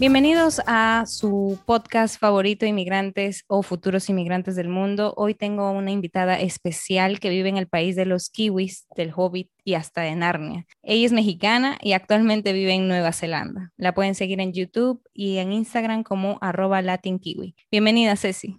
[0.00, 5.12] Bienvenidos a su podcast favorito, Inmigrantes o Futuros Inmigrantes del Mundo.
[5.18, 9.50] Hoy tengo una invitada especial que vive en el país de los kiwis, del Hobbit
[9.62, 10.66] y hasta de Narnia.
[10.82, 13.72] Ella es mexicana y actualmente vive en Nueva Zelanda.
[13.76, 17.54] La pueden seguir en YouTube y en Instagram como arroba latinkiwi.
[17.70, 18.58] Bienvenida, Ceci.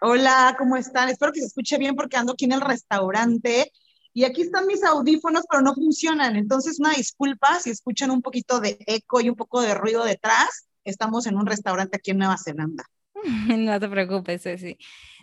[0.00, 1.08] Hola, ¿cómo están?
[1.08, 3.72] Espero que se escuche bien porque ando aquí en el restaurante
[4.14, 6.36] y aquí están mis audífonos, pero no funcionan.
[6.36, 10.67] Entonces, una disculpa si escuchan un poquito de eco y un poco de ruido detrás.
[10.88, 12.84] Estamos en un restaurante aquí en Nueva Zelanda.
[13.56, 14.78] No te preocupes, Ceci.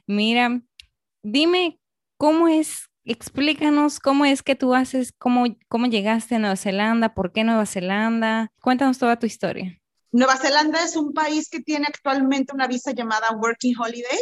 [0.07, 0.61] Mira,
[1.23, 1.79] dime
[2.17, 7.31] cómo es, explícanos cómo es que tú haces, cómo, cómo llegaste a Nueva Zelanda, por
[7.31, 8.51] qué Nueva Zelanda.
[8.61, 9.79] Cuéntanos toda tu historia.
[10.11, 14.19] Nueva Zelanda es un país que tiene actualmente una visa llamada Working Holiday,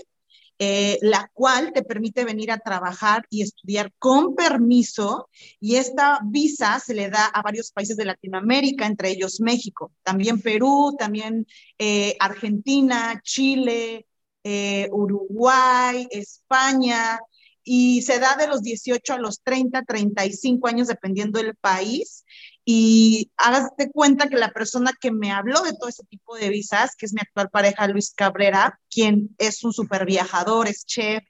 [0.60, 5.30] eh, la cual te permite venir a trabajar y estudiar con permiso.
[5.60, 10.42] Y esta visa se le da a varios países de Latinoamérica, entre ellos México, también
[10.42, 11.48] Perú, también
[11.80, 14.06] eh, Argentina, Chile,
[14.44, 17.20] eh, Uruguay, España.
[17.66, 22.24] Y se da de los 18 a los 30, 35 años, dependiendo del país
[22.66, 26.96] y hágase cuenta que la persona que me habló de todo ese tipo de visas,
[26.96, 31.24] que es mi actual pareja Luis Cabrera, quien es un super viajador, es chef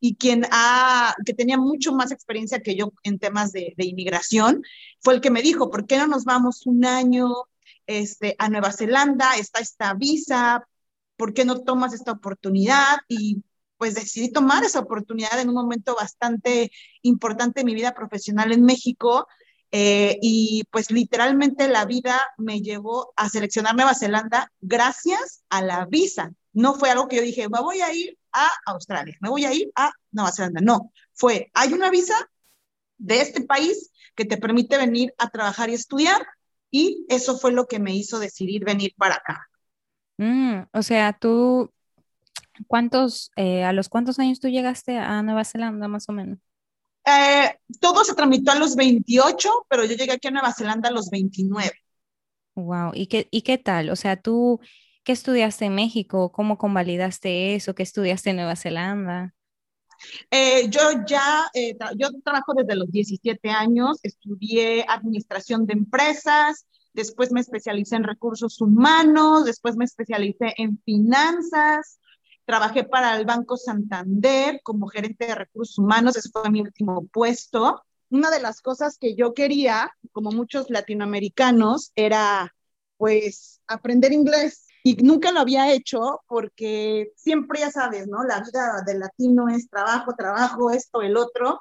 [0.00, 4.62] y quien ha, que tenía mucho más experiencia que yo en temas de, de inmigración,
[5.00, 7.28] fue el que me dijo, ¿por qué no nos vamos un año
[7.86, 9.36] este, a Nueva Zelanda?
[9.36, 10.68] Está esta visa,
[11.16, 12.98] ¿por qué no tomas esta oportunidad?
[13.08, 13.42] Y
[13.78, 16.70] pues decidí tomar esa oportunidad en un momento bastante
[17.02, 19.26] importante en mi vida profesional en México,
[19.70, 25.86] eh, y pues literalmente la vida me llevó a seleccionar Nueva Zelanda gracias a la
[25.86, 26.32] visa.
[26.52, 29.52] No fue algo que yo dije, me voy a ir a Australia, me voy a
[29.52, 30.60] ir a Nueva Zelanda.
[30.60, 32.14] No, fue, hay una visa
[32.96, 36.26] de este país que te permite venir a trabajar y estudiar
[36.70, 39.48] y eso fue lo que me hizo decidir venir para acá.
[40.16, 41.70] Mm, o sea, tú,
[42.66, 46.38] ¿cuántos, eh, a los cuántos años tú llegaste a Nueva Zelanda más o menos?
[47.08, 50.92] Eh, todo se tramitó a los 28, pero yo llegué aquí a Nueva Zelanda a
[50.92, 51.72] los 29.
[52.54, 53.88] Wow, ¿y qué, y qué tal?
[53.88, 54.60] O sea, tú,
[55.04, 56.32] ¿qué estudiaste en México?
[56.32, 57.74] ¿Cómo convalidaste eso?
[57.74, 59.34] ¿Qué estudiaste en Nueva Zelanda?
[60.30, 67.32] Eh, yo ya, eh, yo trabajo desde los 17 años, estudié administración de empresas, después
[67.32, 72.00] me especialicé en recursos humanos, después me especialicé en finanzas,
[72.48, 77.84] Trabajé para el Banco Santander como gerente de recursos humanos, ese fue mi último puesto.
[78.08, 82.56] Una de las cosas que yo quería, como muchos latinoamericanos, era
[82.96, 88.24] pues aprender inglés y nunca lo había hecho porque siempre ya sabes, ¿no?
[88.24, 91.60] La vida del latino es trabajo, trabajo, esto, el otro.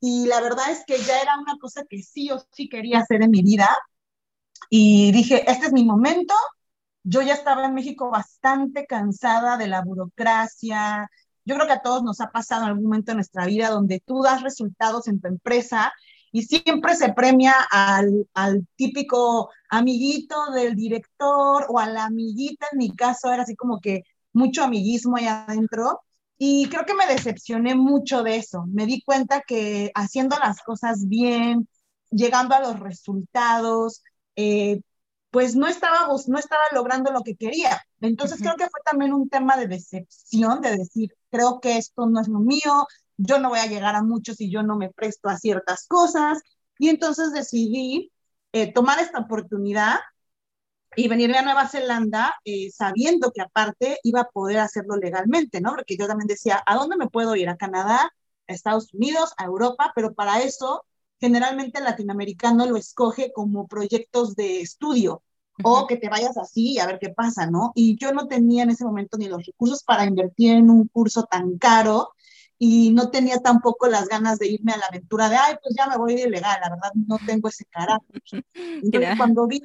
[0.00, 3.22] Y la verdad es que ya era una cosa que sí o sí quería hacer
[3.22, 3.70] en mi vida.
[4.68, 6.34] Y dije, este es mi momento,
[7.02, 11.10] yo ya estaba en México bastante cansada de la burocracia.
[11.44, 14.02] Yo creo que a todos nos ha pasado en algún momento en nuestra vida donde
[14.04, 15.92] tú das resultados en tu empresa
[16.32, 22.78] y siempre se premia al, al típico amiguito del director o a la amiguita, en
[22.78, 24.02] mi caso era así como que
[24.32, 26.00] mucho amiguismo allá adentro.
[26.38, 28.64] Y creo que me decepcioné mucho de eso.
[28.68, 31.68] Me di cuenta que haciendo las cosas bien,
[32.10, 34.02] llegando a los resultados,
[34.36, 34.80] eh,
[35.30, 37.80] pues no estaba, no estaba logrando lo que quería.
[38.00, 42.20] Entonces creo que fue también un tema de decepción, de decir, creo que esto no
[42.20, 42.86] es lo mío,
[43.16, 46.40] yo no voy a llegar a mucho si yo no me presto a ciertas cosas.
[46.78, 48.10] Y entonces decidí
[48.52, 50.00] eh, tomar esta oportunidad
[50.96, 55.70] y venirme a Nueva Zelanda eh, sabiendo que aparte iba a poder hacerlo legalmente, ¿no?
[55.70, 57.48] Porque yo también decía, ¿a dónde me puedo ir?
[57.48, 58.10] ¿A Canadá?
[58.48, 59.32] ¿A Estados Unidos?
[59.36, 59.92] ¿A Europa?
[59.94, 60.84] Pero para eso
[61.20, 65.22] generalmente el latinoamericano lo escoge como proyectos de estudio
[65.62, 67.72] o que te vayas así y a ver qué pasa, ¿no?
[67.74, 71.24] Y yo no tenía en ese momento ni los recursos para invertir en un curso
[71.24, 72.12] tan caro
[72.58, 75.86] y no tenía tampoco las ganas de irme a la aventura de, ay, pues ya
[75.86, 78.22] me voy de ilegal, la verdad no tengo ese carácter.
[78.54, 79.62] Entonces, cuando vi,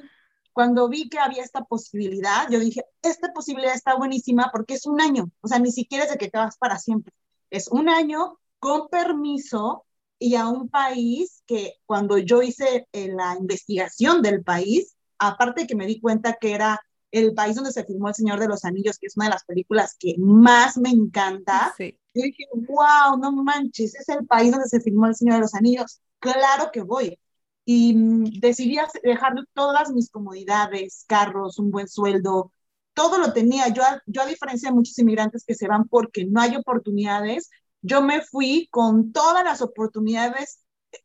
[0.52, 5.00] cuando vi que había esta posibilidad, yo dije, esta posibilidad está buenísima porque es un
[5.00, 7.14] año, o sea, ni siquiera es de que te vas para siempre
[7.50, 9.85] es un año con permiso
[10.18, 15.74] y a un país que cuando yo hice eh, la investigación del país, aparte que
[15.76, 16.80] me di cuenta que era
[17.10, 19.44] el país donde se filmó El Señor de los Anillos, que es una de las
[19.44, 21.98] películas que más me encanta, sí.
[22.14, 25.54] yo dije, wow, no manches, es el país donde se filmó El Señor de los
[25.54, 27.18] Anillos, claro que voy.
[27.64, 32.52] Y mm, decidí dejar todas mis comodidades, carros, un buen sueldo,
[32.94, 33.68] todo lo tenía.
[33.68, 37.50] Yo, yo a diferencia de muchos inmigrantes que se van porque no hay oportunidades,
[37.86, 40.60] yo me fui con todas las oportunidades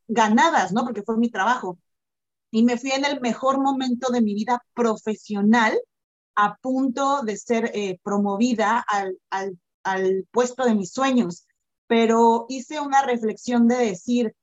[0.07, 0.83] ganadas, ¿no?
[0.83, 1.77] Porque fue mi trabajo.
[2.49, 5.79] Y me fui en el mejor momento de mi vida profesional,
[6.35, 11.45] a punto de ser eh, promovida al, al, al puesto de mis sueños.
[11.85, 14.35] Pero hice una reflexión de decir,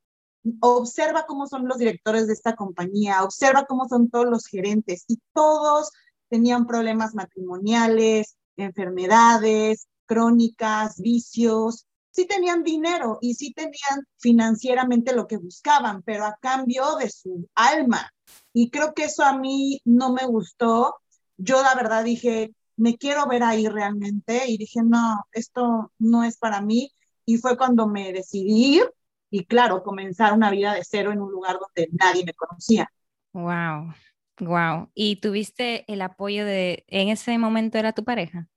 [0.60, 5.18] observa cómo son los directores de esta compañía, observa cómo son todos los gerentes y
[5.32, 5.90] todos
[6.28, 15.36] tenían problemas matrimoniales, enfermedades crónicas, vicios, sí tenían dinero y sí tenían financieramente lo que
[15.36, 18.10] buscaban, pero a cambio de su alma.
[18.52, 20.96] Y creo que eso a mí no me gustó.
[21.36, 26.38] Yo la verdad dije, me quiero ver ahí realmente y dije, no, esto no es
[26.38, 26.92] para mí.
[27.24, 28.92] Y fue cuando me decidí ir
[29.30, 32.90] y claro, comenzar una vida de cero en un lugar donde nadie me conocía.
[33.32, 33.92] Wow,
[34.40, 34.90] wow.
[34.94, 38.48] ¿Y tuviste el apoyo de, en ese momento era tu pareja?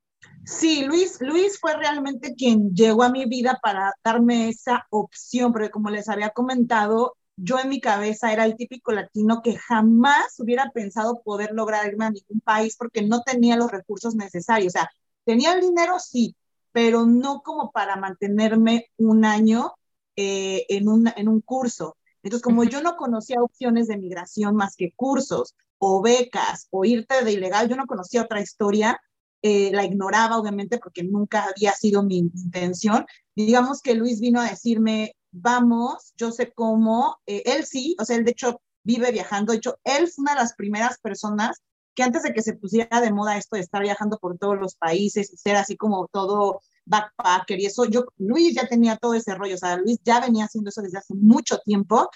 [0.45, 5.69] Sí, Luis, Luis fue realmente quien llegó a mi vida para darme esa opción, porque
[5.69, 10.71] como les había comentado, yo en mi cabeza era el típico latino que jamás hubiera
[10.71, 14.75] pensado poder lograr irme a ningún país porque no tenía los recursos necesarios.
[14.75, 14.91] O sea,
[15.25, 16.35] tenía el dinero, sí,
[16.71, 19.73] pero no como para mantenerme un año
[20.15, 21.97] eh, en, un, en un curso.
[22.23, 27.23] Entonces, como yo no conocía opciones de migración más que cursos o becas o irte
[27.23, 29.01] de ilegal, yo no conocía otra historia,
[29.41, 33.05] eh, la ignoraba obviamente porque nunca había sido mi intención.
[33.35, 38.17] digamos que Luis vino a decirme, vamos, yo sé cómo, eh, él sí, o sea,
[38.17, 41.61] él de hecho vive viajando, de hecho, él fue una de las primeras personas
[41.95, 44.75] que antes de que se pusiera de moda esto de estar viajando por todos los
[44.75, 49.35] países y ser así como todo backpacker y eso, yo, Luis ya tenía todo ese
[49.35, 52.09] rollo, o sea, Luis ya venía haciendo eso desde hace mucho tiempo.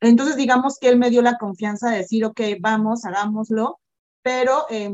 [0.00, 3.80] Entonces, digamos que él me dio la confianza de decir, ok, vamos, hagámoslo,
[4.22, 4.92] pero eh,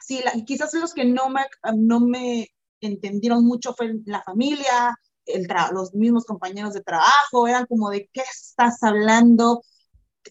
[0.00, 1.42] sí, quizás los que no me,
[1.74, 2.48] no me
[2.80, 4.96] entendieron mucho fue la familia,
[5.26, 9.62] el los mismos compañeros de trabajo, eran como de, ¿qué estás hablando?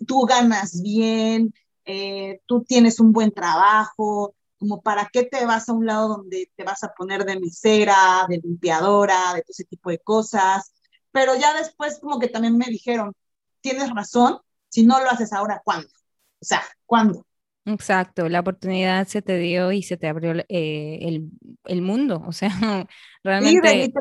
[0.07, 1.53] Tú ganas bien,
[1.85, 6.49] eh, tú tienes un buen trabajo, como para qué te vas a un lado donde
[6.55, 10.73] te vas a poner de mesera, de limpiadora, de todo ese tipo de cosas.
[11.11, 13.13] Pero ya después como que también me dijeron,
[13.61, 14.39] tienes razón,
[14.69, 15.87] si no lo haces ahora, ¿cuándo?
[16.41, 17.25] O sea, ¿cuándo?
[17.65, 21.29] Exacto, la oportunidad se te dio y se te abrió eh, el,
[21.65, 22.49] el, mundo, o sea,
[23.23, 23.91] realmente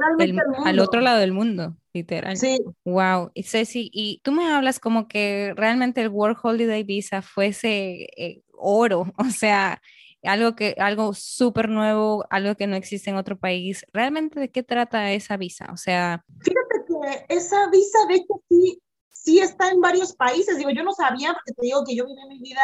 [0.66, 2.36] al otro lado del mundo, literal.
[2.36, 2.58] Sí.
[2.84, 8.08] Wow, y Ceci, y tú me hablas como que realmente el World Holiday Visa fuese
[8.18, 9.80] eh, oro, o sea,
[10.24, 13.86] algo que algo súper nuevo, algo que no existe en otro país.
[13.92, 15.68] ¿Realmente de qué trata esa visa?
[15.72, 18.80] O sea, fíjate que esa visa de hecho sí
[19.24, 20.58] sí está en varios países.
[20.58, 22.60] Digo, yo no sabía, porque te digo que yo viví mi vida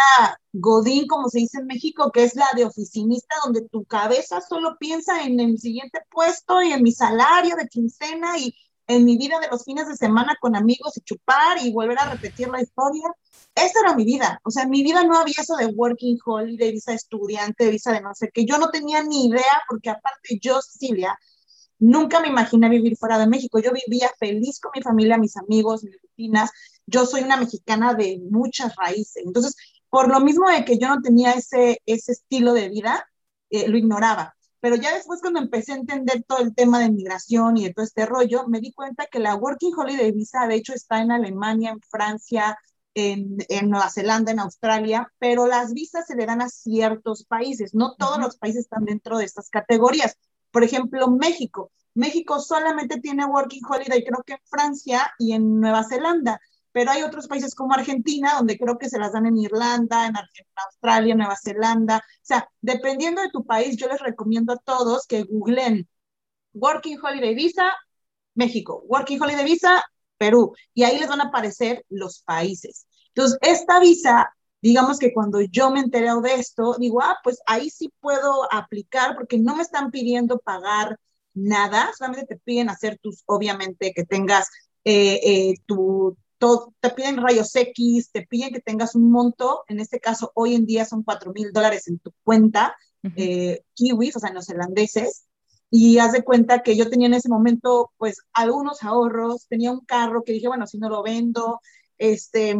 [0.52, 4.76] Godín, como se dice en México, que es la de oficinista, donde tu cabeza solo
[4.78, 8.54] piensa en el siguiente puesto y en mi salario de quincena y
[8.86, 12.10] en mi vida de los fines de semana con amigos y chupar y volver a
[12.10, 13.04] repetir la historia.
[13.54, 14.40] Esa era mi vida.
[14.44, 18.00] O sea, en mi vida no había eso de working holiday, visa estudiante, visa de
[18.00, 18.44] no sé qué.
[18.44, 21.16] Yo no tenía ni idea, porque aparte yo, Cecilia,
[21.80, 23.58] Nunca me imaginé vivir fuera de México.
[23.58, 25.96] Yo vivía feliz con mi familia, mis amigos, mis
[26.86, 29.24] Yo soy una mexicana de muchas raíces.
[29.24, 29.56] Entonces,
[29.88, 33.06] por lo mismo de que yo no tenía ese, ese estilo de vida,
[33.50, 34.34] eh, lo ignoraba.
[34.60, 37.84] Pero ya después cuando empecé a entender todo el tema de migración y de todo
[37.84, 41.70] este rollo, me di cuenta que la Working Holiday Visa, de hecho, está en Alemania,
[41.70, 42.58] en Francia,
[42.94, 47.74] en, en, Nueva Zelanda, en Australia, pero las visas se le dan a ciertos países.
[47.74, 50.16] No todos los países están dentro de estas categorías.
[50.50, 51.70] Por ejemplo, México.
[51.94, 56.40] México solamente tiene Working Holiday, creo que en Francia y en Nueva Zelanda,
[56.72, 60.14] pero hay otros países como Argentina, donde creo que se las dan en Irlanda, en,
[60.16, 61.96] Australia, Nueva Zelanda.
[61.98, 65.88] O sea, dependiendo de tu país, yo les recomiendo a todos que googlen
[66.54, 67.72] Working Holiday Visa,
[68.34, 69.82] México, Working Holiday Visa,
[70.16, 72.86] Perú, y ahí les van a aparecer los países.
[73.08, 74.32] Entonces, esta visa
[74.62, 79.14] digamos que cuando yo me enteré de esto, digo, ah, pues ahí sí puedo aplicar
[79.14, 80.98] porque no me están pidiendo pagar
[81.34, 84.48] nada, solamente te piden hacer tus, obviamente, que tengas
[84.84, 89.80] eh, eh, tu, todo, te piden rayos X, te piden que tengas un monto, en
[89.80, 93.08] este caso hoy en día son 4 mil dólares en tu cuenta, uh
[93.74, 95.26] kiwis, o sea, neozelandeses,
[95.70, 99.84] y haz de cuenta que yo tenía en ese momento pues algunos ahorros, tenía un
[99.84, 101.60] carro que dije, bueno, si no lo vendo,
[101.96, 102.56] este,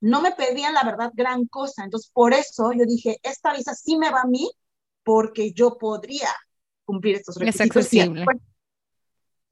[0.00, 3.96] no me pedían la verdad gran cosa, entonces por eso yo dije, esta visa sí
[3.96, 4.50] me va a mí
[5.04, 6.28] porque yo podría
[6.86, 7.60] cumplir estos requisitos.
[7.60, 8.24] Es accesible.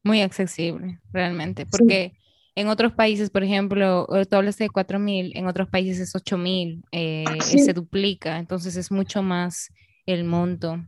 [0.02, 2.14] Muy accesible, realmente, porque
[2.54, 7.24] en otros países, por ejemplo, tú hablas de 4.000, en otros países es 8.000, eh,
[7.26, 9.70] ah, se duplica, entonces es mucho más
[10.06, 10.84] el monto.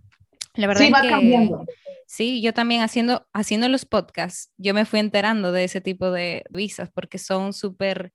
[0.54, 1.66] La verdad sí, es que cambiando.
[2.06, 6.44] sí, yo también haciendo, haciendo los podcasts, yo me fui enterando de ese tipo de
[6.50, 8.12] visas porque son súper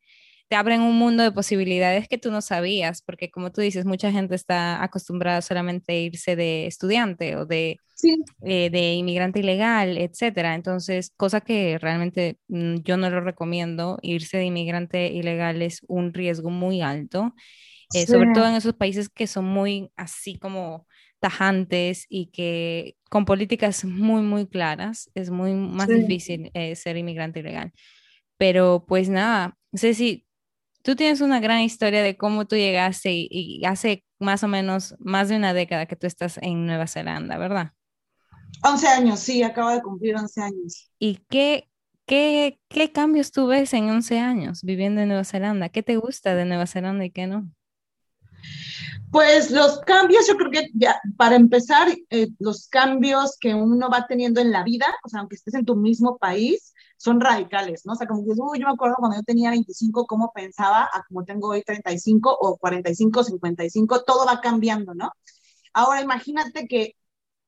[0.51, 4.11] te abren un mundo de posibilidades que tú no sabías, porque como tú dices, mucha
[4.11, 7.77] gente está acostumbrada solamente a irse de estudiante o de,
[8.41, 10.53] eh, de inmigrante ilegal, etcétera.
[10.53, 16.13] Entonces, cosa que realmente mm, yo no lo recomiendo, irse de inmigrante ilegal es un
[16.13, 17.33] riesgo muy alto,
[17.93, 20.85] eh, sobre todo en esos países que son muy así como
[21.21, 27.39] tajantes y que con políticas muy, muy claras, es muy más difícil eh, ser inmigrante
[27.39, 27.71] ilegal.
[28.35, 30.27] Pero pues nada, Ceci,
[30.83, 35.29] tú tienes una gran historia de cómo tú llegaste y, hace más o menos más
[35.29, 37.71] de una década que tú estás en Nueva Zelanda, ¿verdad?
[38.63, 40.91] 11 años, sí, acabo de cumplir 11 años.
[40.99, 41.69] ¿Y qué,
[42.05, 45.69] qué, qué cambios tú ves en 11 años viviendo en Nueva Zelanda?
[45.69, 47.49] ¿Qué te gusta de Nueva Zelanda y qué no?
[49.11, 54.07] Pues los cambios, yo creo que ya, para empezar, eh, los cambios que uno va
[54.07, 57.93] teniendo en la vida, o sea, aunque estés en tu mismo país, son radicales, ¿no?
[57.93, 61.03] O sea, como que uy, yo me acuerdo cuando yo tenía 25, cómo pensaba, a
[61.07, 65.11] como tengo hoy 35 o 45, 55, todo va cambiando, ¿no?
[65.73, 66.95] Ahora imagínate que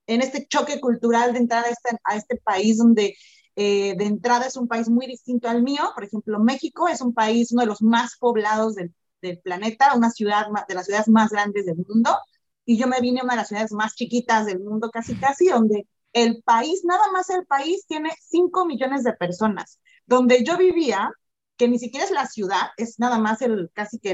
[0.07, 3.15] en este choque cultural de entrar a este, a este país donde
[3.55, 7.13] eh, de entrada es un país muy distinto al mío, por ejemplo, México es un
[7.13, 8.91] país, uno de los más poblados del,
[9.21, 12.17] del planeta, una ciudad de las ciudades más grandes del mundo,
[12.65, 15.49] y yo me vine a una de las ciudades más chiquitas del mundo, casi casi,
[15.49, 19.79] donde el país, nada más el país tiene 5 millones de personas.
[20.05, 21.11] Donde yo vivía,
[21.57, 24.11] que ni siquiera es la ciudad, es nada más el, casi que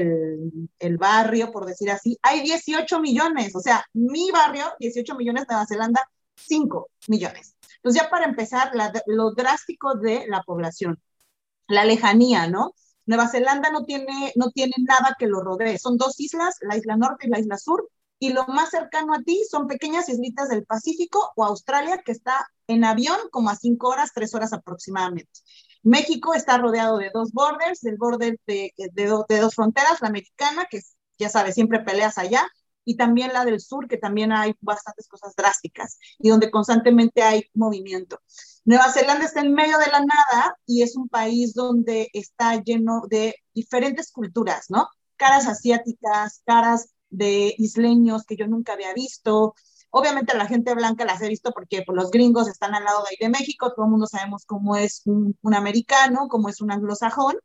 [0.78, 3.54] el, barrio, por decir así, hay 18 millones.
[3.54, 6.00] O sea, mi barrio, 18 millones, Nueva Zelanda,
[6.36, 7.54] 5 millones.
[7.76, 8.72] Entonces, ya para empezar,
[9.06, 11.00] lo drástico de la población,
[11.68, 12.74] la lejanía, ¿no?
[13.06, 15.78] Nueva Zelanda no tiene, no tiene nada que lo rodee.
[15.78, 17.88] Son dos islas, la isla norte y la isla sur,
[18.20, 22.46] y lo más cercano a ti son pequeñas islitas del Pacífico o Australia, que está
[22.68, 25.32] en avión como a cinco horas, tres horas aproximadamente.
[25.82, 30.80] México está rodeado de dos borders, del borde de, de, dos fronteras, la americana, que
[31.18, 32.46] ya sabes, siempre peleas allá,
[32.84, 37.44] y también la del sur, que también hay bastantes cosas drásticas y donde constantemente hay
[37.54, 38.20] movimiento.
[38.66, 43.02] Nueva Zelanda está en medio de la nada y es un país donde está lleno
[43.08, 44.88] de diferentes culturas, ¿no?
[45.16, 49.54] Caras asiáticas, caras de isleños que yo nunca había visto.
[49.90, 53.08] Obviamente la gente blanca las he visto porque pues, los gringos están al lado de
[53.10, 57.36] ahí de México, todo el mundo sabemos cómo es un, americano, cómo es un anglosajón.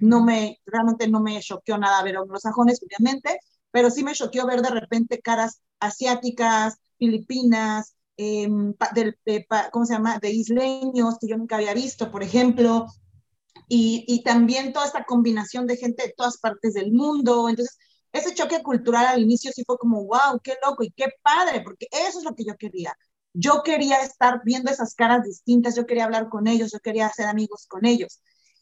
[0.00, 3.38] No me, realmente no me choqueó nada ver anglosajones, obviamente,
[3.70, 10.18] pero sí me choqueó ver de repente caras asiáticas, filipinas, em, de, ¿cómo se llama?
[10.18, 12.86] De isleños que yo nunca había visto, por ejemplo,
[13.68, 17.48] y, y, también toda esta combinación de gente de todas partes del mundo.
[17.48, 17.78] Entonces,
[18.12, 21.86] ese choque cultural al inicio sí fue como, wow, qué loco y qué padre, porque
[21.90, 22.94] eso es lo que yo quería.
[23.34, 27.26] Yo quería estar viendo esas caras distintas, yo quería hablar con ellos, yo quería hacer
[27.26, 28.20] amigos con ellos.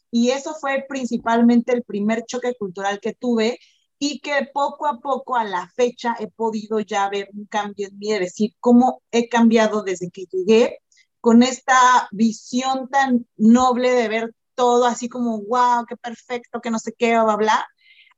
[0.09, 3.59] Y eso fue principalmente el primer choque cultural que tuve
[3.99, 7.97] y que poco a poco a la fecha he podido ya ver un cambio en
[7.97, 10.79] mí, de decir cómo he cambiado desde que llegué
[11.19, 16.79] con esta visión tan noble de ver todo así como, wow, qué perfecto, que no
[16.79, 17.67] sé qué, bla, bla,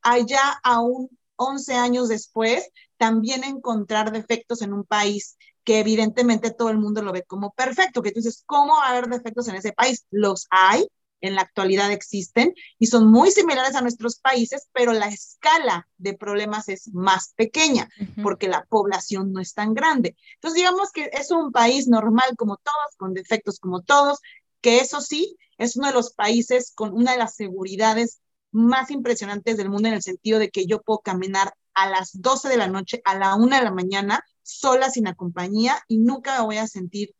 [0.02, 6.78] allá aún 11 años después, también encontrar defectos en un país que evidentemente todo el
[6.78, 9.72] mundo lo ve como perfecto, que tú dices, ¿cómo va a haber defectos en ese
[9.72, 10.04] país?
[10.10, 10.86] Los hay,
[11.24, 16.12] en la actualidad existen y son muy similares a nuestros países, pero la escala de
[16.12, 17.88] problemas es más pequeña
[18.22, 20.16] porque la población no es tan grande.
[20.34, 24.18] Entonces, digamos que es un país normal como todos, con defectos como todos,
[24.60, 28.20] que eso sí, es uno de los países con una de las seguridades
[28.54, 32.48] más impresionantes del mundo en el sentido de que yo puedo caminar a las 12
[32.48, 36.38] de la noche, a la 1 de la mañana, sola, sin la compañía, y nunca
[36.38, 37.14] me voy a sentir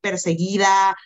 [0.00, 0.96] perseguida,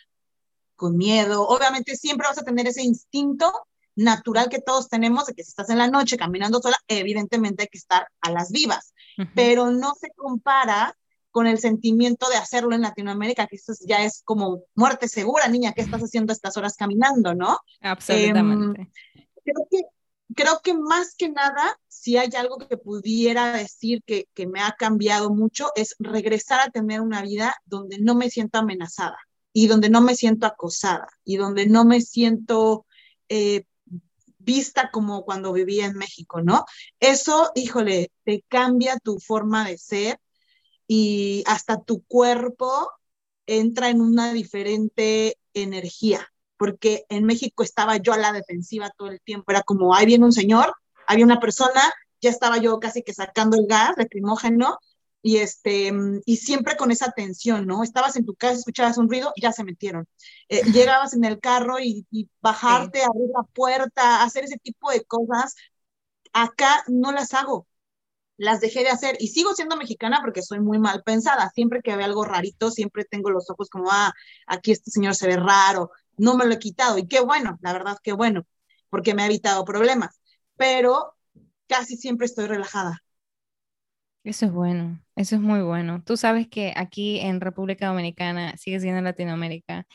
[0.75, 1.47] con miedo.
[1.47, 3.53] Obviamente siempre vas a tener ese instinto
[3.95, 7.69] natural que todos tenemos de que si estás en la noche caminando sola, evidentemente hay
[7.69, 8.95] que estar a las vivas,
[9.35, 10.97] pero no se compara
[11.31, 15.73] con el sentimiento de hacerlo en Latinoamérica, que eso ya es como muerte segura, niña,
[15.73, 17.59] ¿qué estás haciendo estas horas caminando, no?
[17.81, 18.83] Absolutamente.
[18.83, 18.89] Em,
[19.53, 19.83] creo que
[20.35, 25.31] creo que más que nada, si hay algo que pudiera decir que, me ha cambiado
[25.31, 29.19] mucho, es regresar a tener una vida donde no me siento amenazada
[29.53, 32.87] y donde no me siento acosada y donde no me siento
[33.29, 33.65] eh,
[34.39, 36.65] vista como cuando vivía en México, ¿no?
[37.01, 40.21] Eso, híjole, te cambia tu forma de ser
[40.87, 42.91] y hasta tu cuerpo
[43.47, 49.21] entra en una diferente energía porque en México estaba yo a la defensiva todo el
[49.23, 50.75] tiempo, era como, ahí viene un señor,
[51.07, 51.81] había una persona,
[52.21, 54.79] ya estaba yo casi que sacando el gas lacrimógeno,
[55.23, 55.93] y este
[56.25, 57.83] y siempre con esa tensión, ¿no?
[57.83, 60.07] Estabas en tu casa, escuchabas un ruido, ya se metieron.
[60.49, 62.07] Eh, llegabas en el carro y,
[62.41, 65.55] bajarte, abrir la puerta, hacer ese tipo de cosas,
[66.33, 67.67] acá no las hago,
[68.37, 71.51] las dejé de hacer y sigo siendo mexicana porque soy muy mal pensada.
[71.55, 74.13] Siempre que veo algo rarito, siempre tengo los ojos como, ah,
[74.47, 77.73] aquí este señor se ve raro, no me lo he quitado y qué bueno, la
[77.73, 78.47] verdad qué bueno,
[78.91, 80.21] porque me ha evitado problemas,
[80.57, 81.15] pero
[81.67, 83.03] casi siempre estoy relajada.
[84.25, 86.03] Eso es bueno, eso es muy bueno.
[86.05, 89.87] Tú sabes que aquí en República Dominicana, sigue siendo Latinoamérica,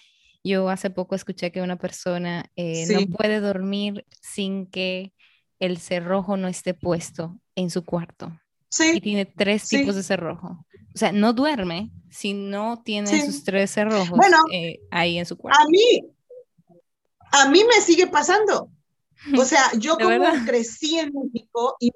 [0.44, 5.13] yo hace poco escuché que una persona eh, no puede dormir sin que
[5.60, 8.38] el cerrojo no esté puesto en su cuarto.
[8.70, 8.94] Sí.
[8.96, 10.65] Y tiene tres tipos de cerrojo.
[10.94, 14.20] O sea, no duerme si no tiene sus tres cerrojos
[14.51, 15.62] eh, ahí en su cuarto.
[15.62, 16.12] A mí,
[17.34, 18.70] a mí me sigue pasando.
[19.38, 21.92] O sea, yo como crecí en México y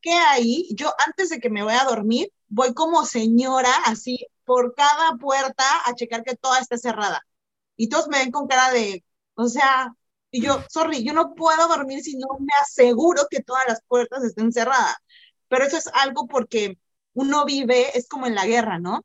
[0.00, 4.74] que ahí, yo antes de que me vaya a dormir, voy como señora, así, por
[4.74, 7.26] cada puerta a checar que toda esté cerrada.
[7.76, 9.04] Y todos me ven con cara de,
[9.34, 9.92] o sea,
[10.30, 14.22] y yo, sorry, yo no puedo dormir si no me aseguro que todas las puertas
[14.24, 14.96] estén cerradas.
[15.48, 16.78] Pero eso es algo porque
[17.14, 19.04] uno vive, es como en la guerra, ¿no?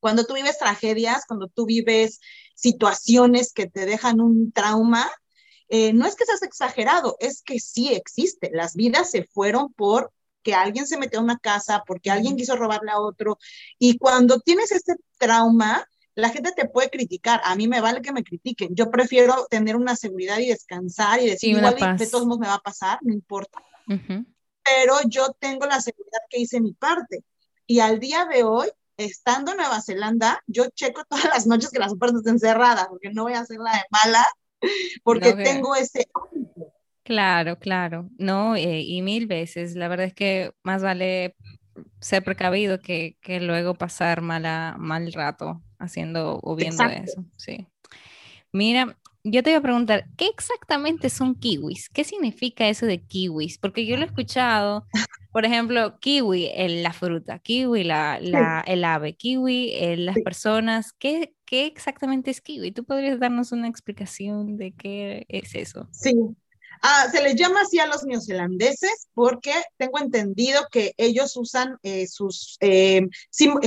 [0.00, 2.20] Cuando tú vives tragedias, cuando tú vives
[2.56, 5.08] situaciones que te dejan un trauma,
[5.68, 8.50] eh, no es que seas exagerado, es que sí existe.
[8.52, 12.56] Las vidas se fueron por que alguien se metió a una casa, porque alguien quiso
[12.56, 13.38] robarle a otro.
[13.78, 17.40] Y cuando tienes este trauma, la gente te puede criticar.
[17.44, 18.74] A mí me vale que me critiquen.
[18.74, 22.54] Yo prefiero tener una seguridad y descansar y decir, igual de todos modos me va
[22.54, 23.60] a pasar, no importa.
[23.86, 27.24] Pero yo tengo la seguridad que hice mi parte.
[27.66, 31.78] Y al día de hoy, estando en Nueva Zelanda, yo checo todas las noches que
[31.78, 34.24] las puertas estén cerradas, porque no voy a hacerla de mala,
[35.02, 36.06] porque tengo ese
[37.02, 41.36] Claro, claro, no, eh, y mil veces, la verdad es que más vale
[42.00, 47.68] ser precavido que, que luego pasar mala, mal rato haciendo o viendo eso, sí.
[48.50, 48.96] Mira,
[49.28, 51.88] yo te voy a preguntar, ¿qué exactamente son kiwis?
[51.88, 53.58] ¿Qué significa eso de kiwis?
[53.58, 54.86] Porque yo lo he escuchado,
[55.32, 60.92] por ejemplo, kiwi, el, la fruta, kiwi, la, la, el ave, kiwi, las personas.
[60.92, 62.70] ¿Qué, ¿Qué exactamente es kiwi?
[62.72, 65.88] ¿Tú podrías darnos una explicación de qué es eso?
[65.90, 66.14] Sí,
[66.82, 72.06] Ah, se les llama así a los neozelandeses porque tengo entendido que ellos usan eh,
[72.06, 73.02] sus eh,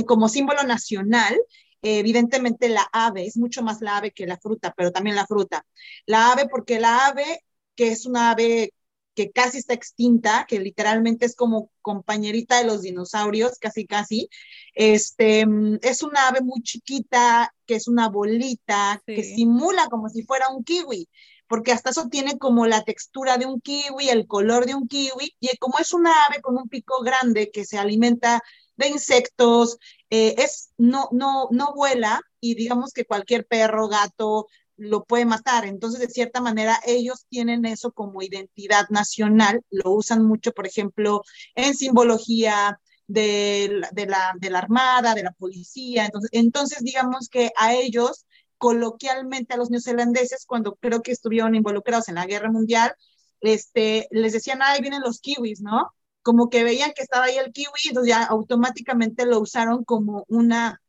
[0.06, 1.36] como símbolo nacional
[1.82, 5.64] evidentemente la ave, es mucho más la ave que la fruta, pero también la fruta.
[6.06, 8.72] La ave porque la ave, que es una ave
[9.14, 14.28] que casi está extinta, que literalmente es como compañerita de los dinosaurios, casi casi,
[14.74, 15.44] este,
[15.82, 20.64] es una ave muy chiquita, que es una bolita, que simula como si fuera un
[20.64, 21.08] kiwi,
[21.48, 25.36] porque hasta eso tiene como la textura de un kiwi, el color de un kiwi,
[25.40, 28.40] y como es una ave con un pico grande que se alimenta
[28.76, 29.78] de insectos,
[30.10, 35.66] eh, es, no, no, no vuela y digamos que cualquier perro, gato lo puede matar.
[35.66, 41.22] Entonces, de cierta manera, ellos tienen eso como identidad nacional, lo usan mucho, por ejemplo,
[41.54, 46.06] en simbología de, de, la, de la Armada, de la policía.
[46.06, 52.08] Entonces, entonces, digamos que a ellos, coloquialmente a los neozelandeses, cuando creo que estuvieron involucrados
[52.08, 52.94] en la guerra mundial,
[53.40, 55.92] este, les decían, ahí vienen los kiwis, ¿no?
[56.22, 60.80] Como que veían que estaba ahí el kiwi, entonces ya automáticamente lo usaron como una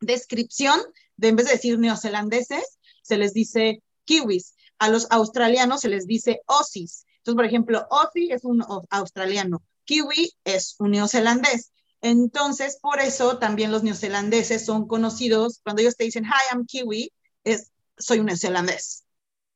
[0.00, 0.80] descripción,
[1.16, 4.54] de en vez de decir neozelandeses, se les dice kiwis.
[4.78, 7.04] A los australianos se les dice Aussies.
[7.18, 11.72] Entonces, por ejemplo, Aussie es un australiano, kiwi es un neozelandés.
[12.00, 17.12] Entonces, por eso también los neozelandeses son conocidos, cuando ellos te dicen, hi, I'm kiwi,
[17.44, 19.04] es, soy un neozelandés.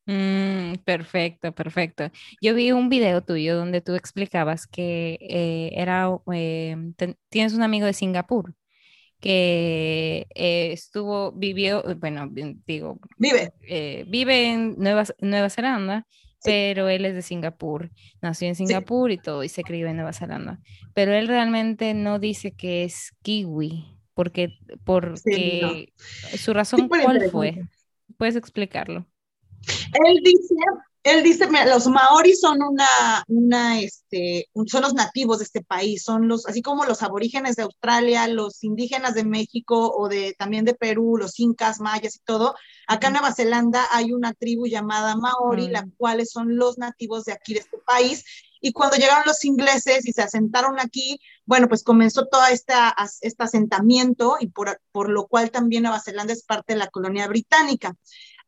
[0.06, 2.10] Mm, perfecto, perfecto.
[2.40, 6.76] Yo vi un video tuyo donde tú explicabas que eh, era, eh,
[7.30, 8.54] tienes un amigo de Singapur
[9.20, 12.28] que eh, estuvo, vivió, bueno,
[12.66, 13.54] digo, vive,
[14.06, 16.06] vive en Nueva, Nueva Zelanda,
[16.42, 17.90] pero él es de Singapur,
[18.20, 20.60] nació en Singapur y todo, y se crió en Nueva Zelanda,
[20.92, 25.94] pero él realmente no dice que es kiwi, porque, porque
[26.36, 27.62] su razón, ¿cuál fue?
[28.18, 29.06] ¿Puedes explicarlo?
[30.06, 30.54] Él dice
[31.04, 36.28] él dice, los maoris son una, una, este, son los nativos de este país, son
[36.28, 40.74] los, así como los aborígenes de Australia, los indígenas de México o de, también de
[40.74, 42.54] Perú, los incas, mayas y todo.
[42.86, 47.32] Acá en Nueva Zelanda hay una tribu llamada maori, las cuales son los nativos de
[47.32, 48.24] aquí, de este país.
[48.62, 52.72] Y cuando llegaron los ingleses y se asentaron aquí, bueno, pues comenzó todo este
[53.38, 57.94] asentamiento y por, por lo cual también Nueva Zelanda es parte de la colonia británica.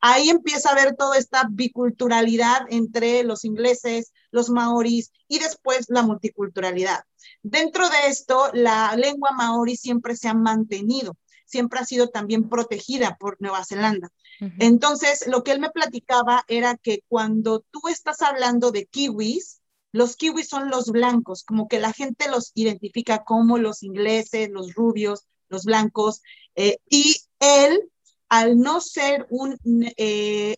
[0.01, 6.03] Ahí empieza a ver toda esta biculturalidad entre los ingleses, los maoris y después la
[6.03, 7.05] multiculturalidad.
[7.43, 13.17] Dentro de esto, la lengua maori siempre se ha mantenido, siempre ha sido también protegida
[13.19, 14.11] por Nueva Zelanda.
[14.59, 20.17] Entonces, lo que él me platicaba era que cuando tú estás hablando de kiwis, los
[20.17, 25.27] kiwis son los blancos, como que la gente los identifica como los ingleses, los rubios,
[25.49, 26.21] los blancos,
[26.55, 27.91] eh, y él
[28.29, 29.57] al no ser un,
[29.97, 30.57] eh,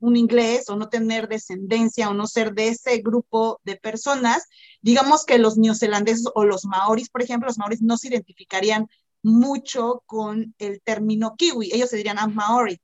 [0.00, 4.46] un inglés o no tener descendencia o no ser de ese grupo de personas,
[4.80, 8.88] digamos que los neozelandeses o los maoris, por ejemplo, los maoris no se identificarían
[9.22, 12.80] mucho con el término kiwi, ellos se dirían a maori,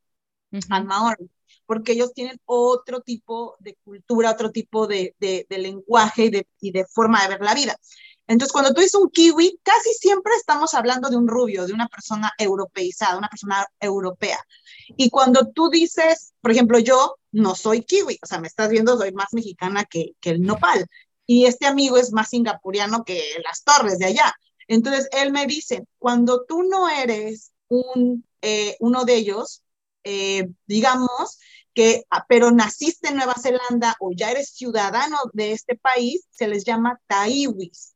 [0.85, 1.31] maori,
[1.65, 6.71] porque ellos tienen otro tipo de cultura, otro tipo de, de, lenguaje y de, y
[6.73, 7.77] de forma de ver la vida.
[8.27, 11.89] Entonces, cuando tú dices un kiwi, casi siempre estamos hablando de un rubio, de una
[11.89, 14.39] persona europeizada, una persona europea.
[14.97, 18.97] Y cuando tú dices, por ejemplo, yo no soy kiwi, o sea, me estás viendo,
[18.99, 20.87] soy más mexicana que, que el nopal.
[21.27, 24.35] Y este amigo es más singapuriano que las torres de allá.
[24.69, 29.63] Entonces, él me dice, cuando tú no eres un, eh, uno de ellos,
[30.05, 31.39] eh, digamos,
[31.77, 36.49] que, ah, pero naciste en Nueva Zelanda o ya eres ciudadano de este país, se
[36.49, 37.95] les llama taiwis,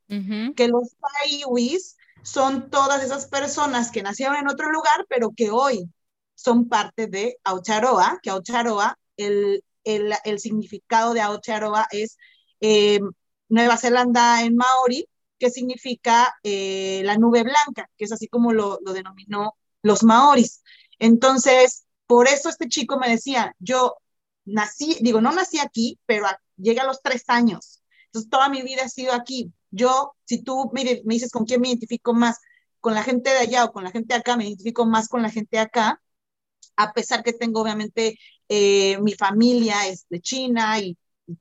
[0.55, 5.89] que los taiwis son todas esas personas que nacieron en otro lugar, pero que hoy
[6.35, 12.19] son parte de Aocharoa, que Aocharoa, el, el, el significado de Aocharoa es
[12.61, 13.01] eh,
[13.49, 18.79] Nueva Zelanda en maori, que significa eh, la nube blanca, que es así como lo,
[18.85, 20.63] lo denominó los maoris.
[20.99, 23.95] Entonces, por eso este chico me decía, yo
[24.45, 27.85] nací, digo, no nací aquí, pero llegué a los tres años.
[28.07, 29.53] Entonces, toda mi vida he sido aquí.
[29.71, 32.39] Yo, si tú mire, me dices con quién me identifico más,
[32.81, 35.23] con la gente de allá o con la gente de acá, me identifico más con
[35.23, 36.03] la gente de acá,
[36.75, 38.19] a pesar que tengo obviamente
[38.49, 40.99] eh, mi familia es de China y,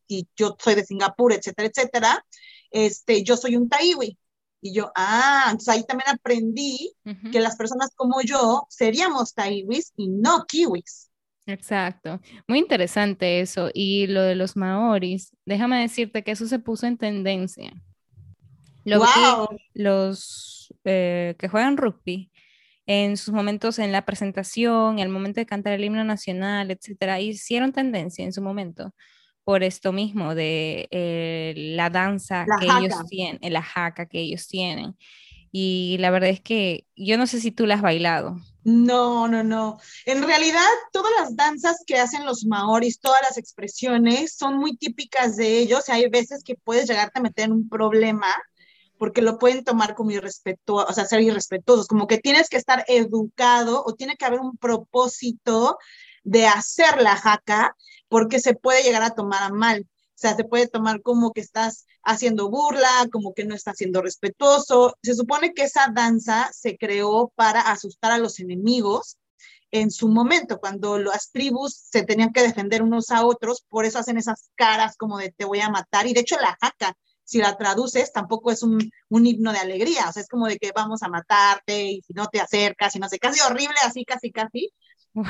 [0.08, 2.26] y, yo soy de Singapur, etcétera, etcétera,
[2.70, 4.20] este, yo soy un taiwi.
[4.62, 6.94] Y yo, ah, entonces ahí también aprendí
[7.32, 11.10] que las personas como yo seríamos taiwis y no kiwis.
[11.46, 13.70] Exacto, muy interesante eso.
[13.74, 17.72] Y lo de los maoris, déjame decirte que eso se puso en tendencia.
[19.74, 22.32] los eh, que juegan rugby,
[22.86, 27.20] en sus momentos en la presentación, en el momento de cantar el himno nacional, etcétera,
[27.20, 28.94] hicieron tendencia en su momento
[29.44, 34.96] por esto mismo de eh, la danza que ellos tienen, la jaca que ellos tienen.
[35.52, 38.38] Y la verdad es que yo no sé si tú la has bailado.
[38.64, 39.80] No, no, no.
[40.06, 45.38] En realidad, todas las danzas que hacen los maoris, todas las expresiones son muy típicas
[45.38, 45.90] de ellos.
[45.90, 48.28] Hay veces que puedes llegarte a meter en un problema
[49.00, 52.84] porque lo pueden tomar como irrespetuoso, o sea, ser irrespetuosos, como que tienes que estar
[52.88, 55.78] educado o tiene que haber un propósito
[56.24, 57.76] de hacer la jaca
[58.08, 59.88] porque se puede llegar a tomar a mal.
[59.92, 64.02] O sea, se puede tomar como que estás haciendo burla, como que no estás siendo
[64.02, 64.98] respetuoso.
[65.02, 69.18] Se supone que esa danza se creó para asustar a los enemigos
[69.72, 74.00] en su momento, cuando las tribus se tenían que defender unos a otros, por eso
[74.00, 76.08] hacen esas caras como de te voy a matar.
[76.08, 80.10] Y de hecho la jaca, si la traduces, tampoco es un, un himno de alegría,
[80.10, 83.00] o sea, es como de que vamos a matarte y si no te acercas y
[83.00, 84.74] no sé, casi horrible, así, casi, casi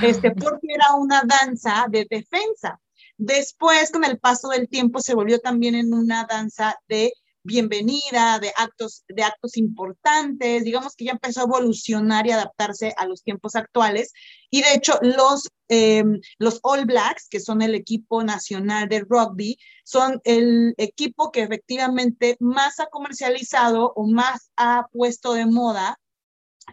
[0.02, 2.80] este, porque era una danza de defensa.
[3.18, 7.12] Después, con el paso del tiempo, se volvió también en una danza de
[7.44, 13.06] bienvenida, de actos, de actos importantes, digamos que ya empezó a evolucionar y adaptarse a
[13.06, 14.14] los tiempos actuales.
[14.50, 16.04] Y de hecho, los, eh,
[16.38, 22.38] los All Blacks, que son el equipo nacional de rugby, son el equipo que efectivamente
[22.40, 26.00] más ha comercializado o más ha puesto de moda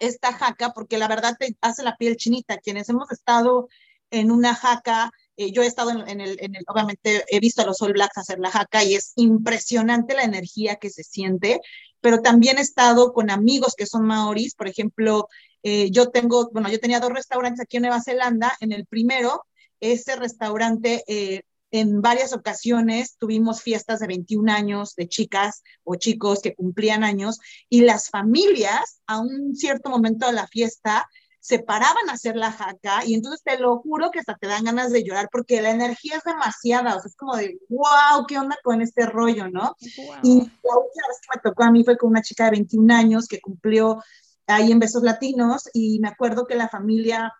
[0.00, 2.58] esta jaca, porque la verdad te hace la piel chinita.
[2.58, 3.68] Quienes hemos estado
[4.10, 7.66] en una jaca, eh, yo he estado en, el, en, el, obviamente he visto a
[7.66, 11.60] los All Blacks hacer la jaca y es impresionante la energía que se siente,
[12.00, 15.28] pero también he estado con amigos que son maoris, por ejemplo,
[15.62, 19.44] eh, yo tengo, bueno, yo tenía dos restaurantes aquí en Nueva Zelanda, en el primero,
[19.80, 26.40] ese restaurante eh, en varias ocasiones tuvimos fiestas de 21 años de chicas o chicos
[26.40, 31.06] que cumplían años y las familias a un cierto momento de la fiesta
[31.46, 34.64] se paraban a hacer la jaca y entonces te lo juro que hasta te dan
[34.64, 38.36] ganas de llorar porque la energía es demasiada, o sea, es como de, wow, ¿qué
[38.36, 39.76] onda con este rollo, no?
[40.24, 42.92] Y la última vez que me tocó a mí fue con una chica de 21
[42.92, 44.02] años que cumplió
[44.48, 47.32] ahí en Besos Latinos y me acuerdo que la familia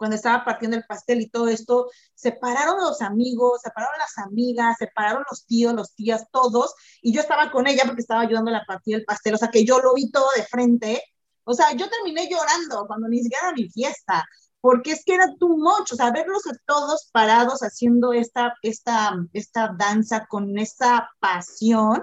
[0.00, 5.24] cuando estaba partiendo el pastel y todo esto, separaron los amigos, separaron las amigas, separaron
[5.30, 8.96] los tíos, los tías, todos, y yo estaba con ella porque estaba ayudando a partir
[8.96, 11.02] del pastel, o sea que yo lo vi todo de frente,
[11.44, 14.24] o sea, yo terminé llorando cuando ni siquiera era mi fiesta,
[14.62, 19.14] porque es que era too much, o sea, verlos a todos parados haciendo esta, esta,
[19.34, 22.02] esta danza con esta pasión,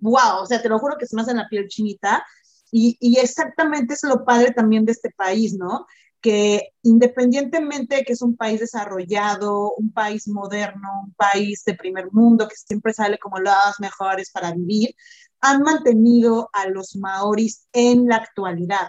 [0.00, 2.26] wow, o sea, te lo juro que se me hace en la piel chinita,
[2.72, 5.86] y, y exactamente es lo padre también de este país, ¿no?
[6.20, 12.12] Que independientemente de que es un país desarrollado, un país moderno, un país de primer
[12.12, 14.94] mundo que siempre sale como las mejores para vivir,
[15.40, 18.88] han mantenido a los maoris en la actualidad.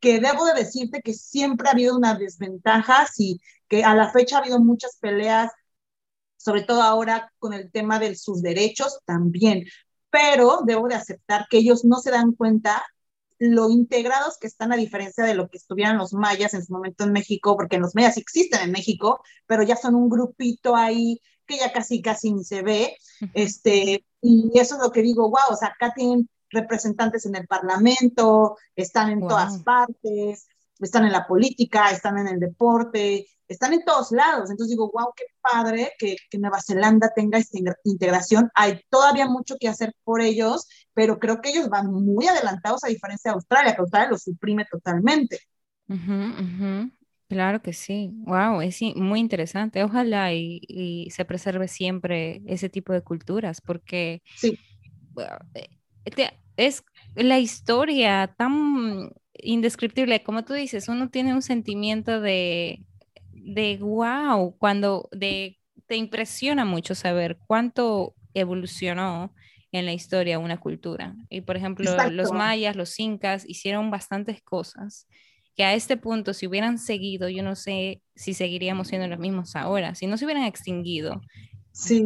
[0.00, 4.36] Que debo de decirte que siempre ha habido una desventaja, sí, que a la fecha
[4.36, 5.50] ha habido muchas peleas,
[6.36, 9.64] sobre todo ahora con el tema de sus derechos también,
[10.10, 12.84] pero debo de aceptar que ellos no se dan cuenta
[13.52, 17.04] lo integrados que están a diferencia de lo que estuvieran los mayas en su momento
[17.04, 21.58] en México, porque los mayas existen en México, pero ya son un grupito ahí que
[21.58, 22.96] ya casi casi ni se ve,
[23.34, 27.46] este, y eso es lo que digo, wow, o sea, acá tienen representantes en el
[27.46, 30.46] Parlamento, están en todas partes,
[30.80, 34.50] están en la política, están en el deporte, están en todos lados.
[34.50, 38.50] Entonces digo, wow, qué padre que, Nueva Zelanda tenga esta integración.
[38.54, 42.88] Hay todavía mucho que hacer por ellos, pero creo que ellos van muy adelantados a
[42.88, 45.38] diferencia de Australia, que Australia lo suprime totalmente.
[47.28, 48.10] Claro que sí.
[48.12, 49.82] Wow, es muy interesante.
[49.84, 54.58] Ojalá y, se preserve siempre ese tipo de culturas, porque sí.
[55.54, 55.68] Eh,
[56.56, 56.84] es
[57.14, 62.82] la historia tan indescriptible, como tú dices, uno tiene un sentimiento de,
[63.32, 69.34] de wow, cuando de, te impresiona mucho saber cuánto evolucionó
[69.72, 71.16] en la historia una cultura.
[71.28, 75.08] Y por ejemplo, los mayas, los incas hicieron bastantes cosas
[75.56, 79.54] que a este punto, si hubieran seguido, yo no sé si seguiríamos siendo los mismos
[79.56, 81.20] ahora, si no se hubieran extinguido.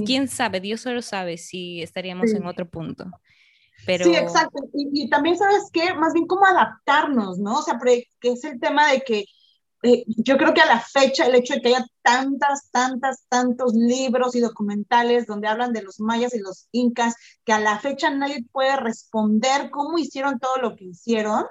[0.06, 0.60] ¿Quién sabe?
[0.60, 3.04] Dios solo sabe si estaríamos en otro punto.
[3.88, 4.05] Pero...
[4.05, 4.68] Sí, exacto.
[4.74, 7.61] Y, también sabes qué, más bien cómo adaptarnos, ¿no?
[7.61, 9.24] O sea, que es el tema de que
[9.83, 13.72] eh, yo creo que a la fecha el hecho de que haya tantas, tantas, tantos
[13.72, 17.14] libros y documentales donde hablan de los mayas y los incas,
[17.46, 21.46] que a la fecha nadie puede responder cómo hicieron todo lo que hicieron,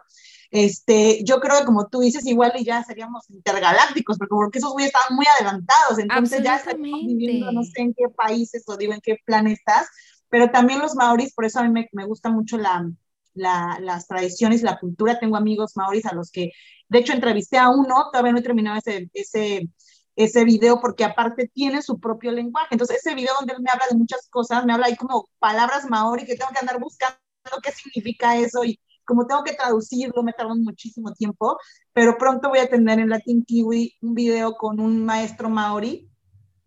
[0.51, 4.73] este, yo creo que como tú dices, igual y ya seríamos intergalácticos, porque, porque esos
[4.73, 8.93] güeyes estaban muy adelantados, entonces ya estamos viviendo no sé en qué países o digo
[8.93, 9.87] en qué planetas,
[10.29, 12.89] pero también los maoris, por eso a mí me, me gusta mucho la,
[13.33, 15.19] la, las tradiciones, la cultura.
[15.19, 16.51] Tengo amigos maoris a los que,
[16.89, 19.69] de hecho, entrevisté a uno, todavía no he terminado ese, ese,
[20.15, 22.69] ese video porque aparte tiene su propio lenguaje.
[22.71, 25.89] Entonces, ese video donde él me habla de muchas cosas, me habla ahí como palabras
[25.89, 27.17] maori que tengo que andar buscando
[27.63, 31.57] qué significa eso y como tengo que traducirlo, me tarda muchísimo tiempo,
[31.93, 36.09] pero pronto voy a tener en Latin Kiwi un video con un maestro maori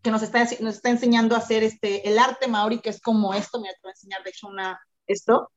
[0.03, 3.35] que nos está, nos está enseñando a hacer este, el arte maori, que es como
[3.35, 5.51] esto, me voy a enseñar de hecho una, esto,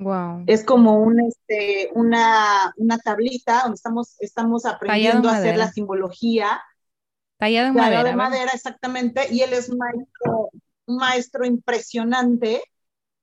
[0.00, 0.44] Wow.
[0.46, 6.62] Es como un, este, una, una tablita donde estamos, estamos aprendiendo a hacer la simbología.
[7.36, 8.04] Tallado en madera.
[8.04, 9.26] de madera, exactamente.
[9.30, 10.50] Y él es maestro,
[10.86, 12.62] un maestro impresionante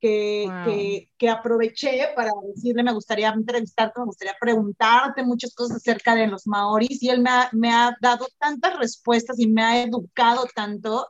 [0.00, 6.14] que, que, que, aproveché para decirle, me gustaría entrevistarte, me gustaría preguntarte muchas cosas acerca
[6.14, 7.02] de los maoris.
[7.02, 11.08] Y él me ha, me ha dado tantas respuestas y me ha educado tanto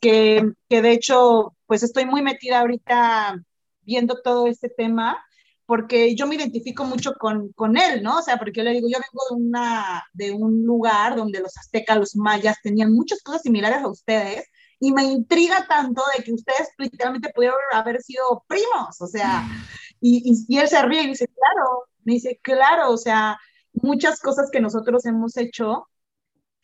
[0.00, 3.40] que, que de hecho, pues estoy muy metida ahorita
[3.82, 5.22] viendo todo este tema,
[5.64, 8.18] porque yo me identifico mucho con, con, él, ¿no?
[8.18, 11.56] O sea, porque yo le digo, yo vengo de, una, de un lugar donde los
[11.56, 14.46] aztecas, los mayas tenían muchas cosas similares a ustedes,
[14.78, 19.46] y me intriga tanto de que ustedes literalmente pudieron haber sido primos, o sea,
[20.00, 23.38] y, y, él se ríe y dice, claro, me dice, claro, o sea,
[23.72, 25.88] muchas cosas que nosotros hemos hecho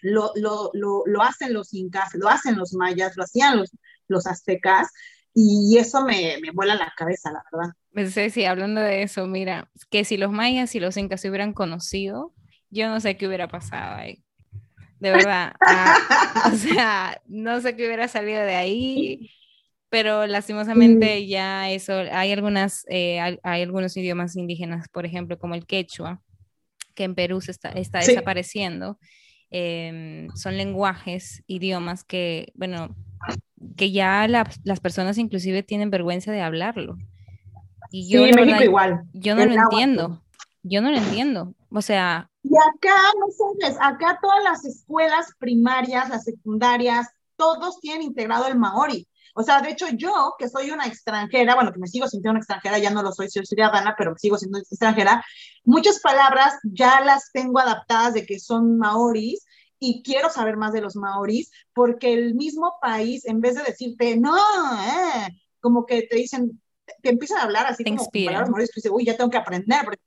[0.02, 3.70] lo, lo, lo, lo hacen los incas, lo hacen los mayas, lo hacían los,
[4.08, 4.90] los aztecas,
[5.34, 7.72] y eso me, me vuela la cabeza, la verdad.
[7.92, 11.30] Pues sí, sí, hablando de eso, mira, que si los mayas y los incas se
[11.30, 12.34] hubieran conocido,
[12.70, 14.22] yo no sé qué hubiera pasado ahí.
[15.02, 15.52] De verdad.
[15.60, 15.96] Ah,
[16.52, 19.32] o sea, no sé qué hubiera salido de ahí,
[19.88, 25.66] pero lastimosamente ya eso, hay algunas, eh, hay, algunos idiomas indígenas, por ejemplo, como el
[25.66, 26.22] quechua,
[26.94, 29.00] que en Perú se está, está desapareciendo.
[29.50, 32.94] Em, son lenguajes, idiomas que, bueno,
[33.76, 36.96] que ya las personas inclusive tienen vergüenza de hablarlo.
[37.90, 39.02] Y yo, sí, México igual.
[39.12, 40.22] Yo no lo entiendo.
[40.62, 41.56] Yo no lo entiendo.
[41.70, 48.02] O sea, Y acá, no sabes, acá todas las escuelas primarias, las secundarias, todos tienen
[48.02, 49.08] integrado el maori.
[49.34, 52.40] O sea, de hecho yo, que soy una extranjera, bueno, que me sigo sintiendo una
[52.40, 55.24] extranjera, ya no lo soy, soy ciudadana, pero sigo siendo extranjera,
[55.64, 59.46] muchas palabras ya las tengo adaptadas de que son maoris
[59.78, 64.18] y quiero saber más de los maoris, porque el mismo país, en vez de decirte,
[64.18, 66.60] no, eh", como que te dicen,
[67.00, 69.86] te empiezan a hablar así como palabras maoris, tú dices, uy, ya tengo que aprender,
[69.86, 70.02] porque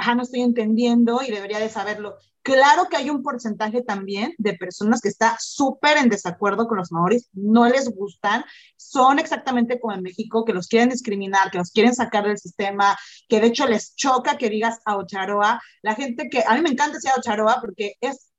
[0.00, 2.16] ajá, no estoy entendiendo y debería de saberlo.
[2.42, 6.90] Claro que hay un porcentaje también de personas que está súper en desacuerdo con los
[6.90, 8.44] maoris, no les gustan,
[8.76, 12.96] son exactamente como en México, que los quieren discriminar, que los quieren sacar del sistema,
[13.28, 15.60] que de hecho les choca que digas Aocharoa.
[15.82, 18.29] La gente que, a mí me encanta decir Aocharoa porque es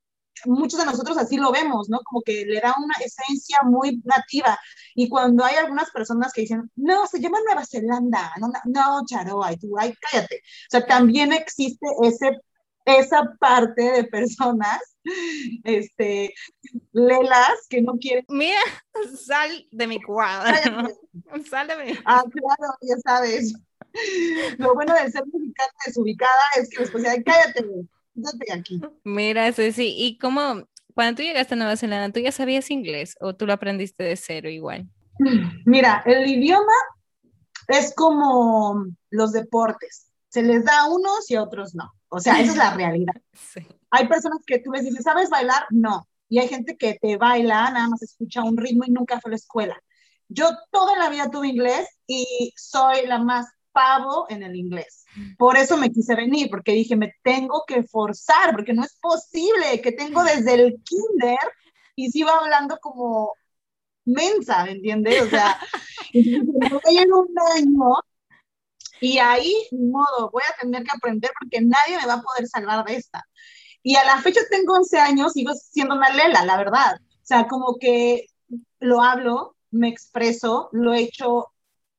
[0.44, 2.00] muchos de nosotros así lo vemos, ¿no?
[2.04, 4.58] Como que le da una esencia muy nativa.
[4.94, 9.52] Y cuando hay algunas personas que dicen, no, se llama Nueva Zelanda, no, no, Charoa,
[9.52, 10.36] y tú, ay, cállate.
[10.36, 12.40] O sea, también existe ese
[12.84, 14.80] esa parte de personas,
[15.64, 16.34] este,
[16.92, 18.24] lelas que no quieren.
[18.28, 18.60] Mira,
[19.24, 20.54] sal de mi cuadro.
[21.48, 21.98] sal de mi.
[22.04, 23.54] Ah, claro, ya sabes.
[24.58, 27.66] Lo bueno de ser mexicana desubicada es que después de cállate,
[28.14, 28.80] cállate aquí.
[29.04, 29.94] Mira, sí.
[29.96, 33.52] ¿Y cómo, cuando tú llegaste a Nueva Zelanda, tú ya sabías inglés o tú lo
[33.52, 34.88] aprendiste de cero igual?
[35.64, 36.72] Mira, el idioma
[37.68, 40.06] es como los deportes.
[40.28, 41.92] Se les da a unos y a otros no.
[42.08, 43.14] O sea, esa es la realidad.
[43.90, 45.64] Hay personas que tú les dices, ¿sabes bailar?
[45.70, 46.08] No.
[46.28, 49.32] Y hay gente que te baila, nada más escucha un ritmo y nunca fue a
[49.32, 49.82] la escuela.
[50.28, 55.04] Yo toda la vida tuve inglés y soy la más pavo en el inglés.
[55.38, 59.80] Por eso me quise venir, porque dije, me tengo que forzar, porque no es posible
[59.82, 61.38] que tengo desde el kinder
[61.96, 63.34] y sigo hablando como
[64.04, 65.22] mensa, ¿me entiendes?
[65.22, 65.58] O sea,
[66.12, 67.94] en un año
[69.02, 72.84] y ahí, modo, voy a tener que aprender porque nadie me va a poder salvar
[72.84, 73.26] de esta.
[73.82, 77.00] Y a la fecha tengo 11 años, sigo siendo una lela, la verdad.
[77.00, 78.26] O sea, como que
[78.78, 81.51] lo hablo, me expreso, lo he hecho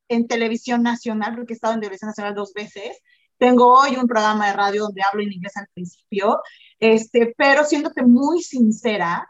[0.08, 2.98] en televisión nacional, porque he estado en televisión nacional dos veces.
[3.38, 6.40] Tengo hoy un programa de radio donde hablo en inglés al principio,
[6.78, 9.28] este, pero siéndote muy sincera,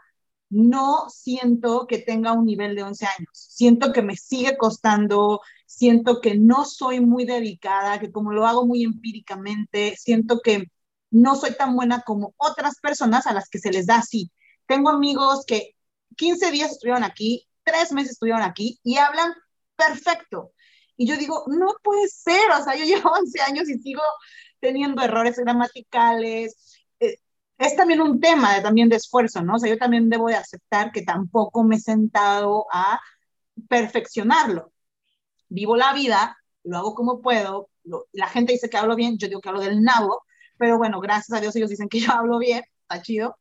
[0.49, 3.29] no siento que tenga un nivel de 11 años.
[3.33, 8.65] Siento que me sigue costando, siento que no soy muy dedicada, que como lo hago
[8.65, 10.71] muy empíricamente, siento que
[11.11, 14.31] no soy tan buena como otras personas a las que se les da así.
[14.67, 15.75] Tengo amigos que
[16.15, 19.33] 15 días estuvieron aquí, 3 meses estuvieron aquí y hablan
[19.75, 20.51] perfecto.
[20.97, 24.01] Y yo digo, no puede ser, o sea, yo llevo 11 años y sigo
[24.59, 26.75] teniendo errores gramaticales,
[27.57, 29.55] es también un tema de, también de esfuerzo, ¿no?
[29.55, 32.99] O sea, yo también debo de aceptar que tampoco me he sentado a
[33.69, 34.71] perfeccionarlo.
[35.49, 37.69] Vivo la vida, lo hago como puedo,
[38.11, 40.23] la gente dice que hablo bien, yo digo que hablo del nabo,
[40.57, 43.37] pero bueno, gracias a Dios ellos dicen que yo hablo bien, está chido,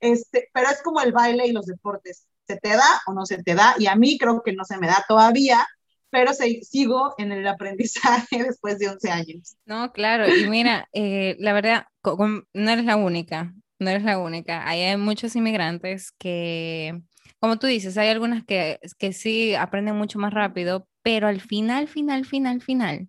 [0.00, 3.42] este, pero es como el baile y los deportes, ¿se te da o no se
[3.42, 3.74] te da?
[3.78, 5.66] Y a mí creo que no se me da todavía,
[6.12, 9.56] pero sigo en el aprendizaje después de 11 años.
[9.64, 14.68] No, claro, y mira, eh, la verdad, no eres la única, no eres la única.
[14.68, 17.00] Hay muchos inmigrantes que,
[17.40, 21.88] como tú dices, hay algunas que, que sí aprenden mucho más rápido, pero al final,
[21.88, 23.08] final, final, final,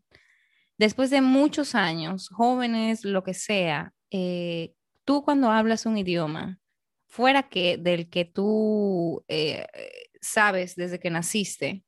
[0.78, 4.72] después de muchos años, jóvenes, lo que sea, eh,
[5.04, 6.58] tú cuando hablas un idioma,
[7.08, 9.68] fuera que del que tú eh,
[10.22, 11.84] sabes desde que naciste,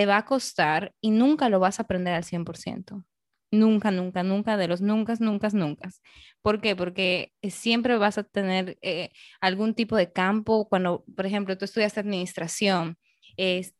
[0.00, 3.04] te va a costar y nunca lo vas a aprender al 100%.
[3.52, 5.90] Nunca, nunca, nunca, de los nunca, nunca, nunca.
[6.40, 6.74] ¿Por qué?
[6.74, 9.10] Porque siempre vas a tener eh,
[9.42, 10.70] algún tipo de campo.
[10.70, 12.96] Cuando, por ejemplo, tú estudiaste administración,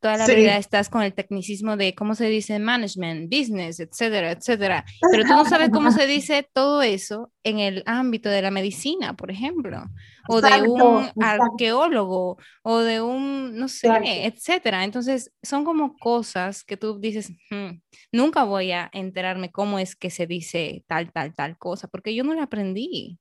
[0.00, 4.84] toda la vida estás con el tecnicismo de cómo se dice management, business, etcétera, etcétera.
[5.10, 9.14] Pero tú no sabes cómo se dice todo eso en el ámbito de la medicina,
[9.14, 9.84] por ejemplo,
[10.28, 13.88] o de un arqueólogo, o de un, no sé,
[14.24, 14.84] etcétera.
[14.84, 17.80] Entonces, son como cosas que tú dices, hmm,
[18.12, 22.24] nunca voy a enterarme cómo es que se dice tal, tal, tal cosa, porque yo
[22.24, 23.18] no la aprendí.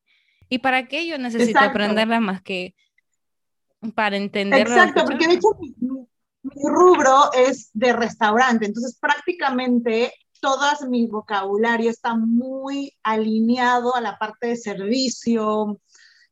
[0.49, 2.75] ¿Y para qué yo necesito aprenderla más que
[3.95, 4.75] para entenderla?
[4.75, 5.47] Exacto, porque de hecho
[6.43, 14.17] mi rubro es de restaurante, entonces prácticamente todo mi vocabulario está muy alineado a la
[14.17, 15.79] parte de servicio,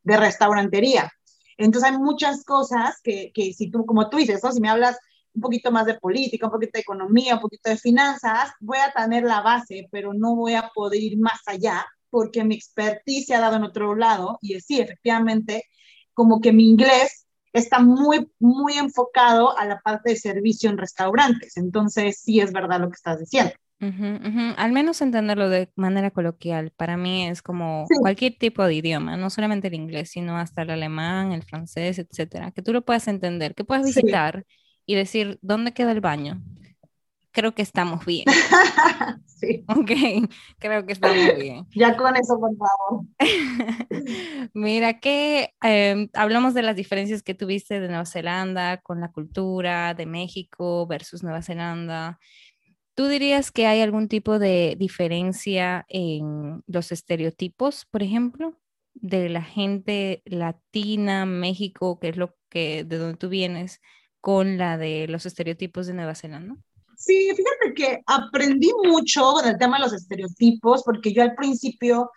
[0.03, 1.11] de restaurantería.
[1.57, 4.97] Entonces hay muchas cosas que, que si tú, como tú dices, si me hablas
[5.33, 8.91] un poquito más de política, un poquito de economía, un poquito de finanzas, voy a
[8.91, 13.35] tener la base, pero no voy a poder ir más allá porque mi expertise se
[13.35, 15.65] ha dado en otro lado y sí, efectivamente,
[16.13, 17.26] como que mi inglés
[17.57, 21.57] está muy, muy enfocado a la parte de servicio en restaurantes.
[21.57, 23.51] Entonces, sí es verdad lo que estás diciendo.
[23.79, 26.71] Al menos entenderlo de manera coloquial.
[26.75, 30.71] Para mí es como cualquier tipo de idioma, no solamente el inglés, sino hasta el
[30.71, 32.51] alemán, el francés, etcétera.
[32.51, 34.45] Que tú lo puedas entender, que puedas visitar
[34.85, 36.41] y decir, ¿dónde queda el baño?
[37.37, 38.25] Creo que estamos bien.
[39.27, 39.63] sí.
[39.67, 39.91] Ok,
[40.57, 41.67] creo que estamos bien.
[41.75, 43.05] ya con eso, por favor.
[44.55, 49.93] Mira que em, hablamos de las diferencias que tuviste de Nueva Zelanda con la cultura
[49.93, 52.17] de México versus Nueva Zelanda.
[52.95, 58.57] ¿Tú dirías que hay algún tipo de diferencia en los estereotipos, por ejemplo,
[58.95, 63.79] de la gente latina, México, que es lo que de donde tú vienes,
[64.21, 66.57] con la de los estereotipos de Nueva Zelanda?
[66.97, 72.09] Sí, fíjate que aprendí mucho con el tema de los estereotipos, porque yo al principio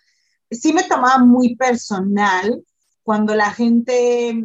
[0.50, 2.64] sí me tomaba muy personal
[3.02, 4.42] cuando la gente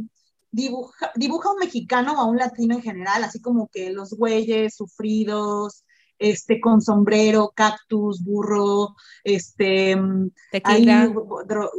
[0.51, 4.13] dibuja, dibuja a un mexicano o a un latino en general, así como que los
[4.13, 5.85] güeyes sufridos,
[6.19, 9.95] este, con sombrero, cactus, burro, este,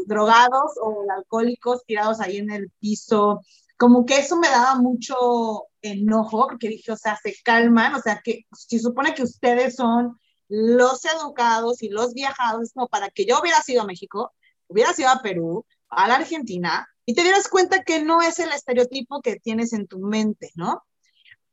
[0.07, 3.43] drogados o alcohólicos tirados ahí en el piso.
[3.77, 8.21] Como que eso me daba mucho enojo, porque dije, o sea, se calman, o sea,
[8.23, 10.19] que si supone que ustedes son
[10.49, 14.33] los educados y los viajados, es como para que yo hubiera sido a México,
[14.69, 18.51] hubiera sido a Perú, a la Argentina, y te dieras cuenta que no es el
[18.53, 20.83] estereotipo que tienes en tu mente, ¿no?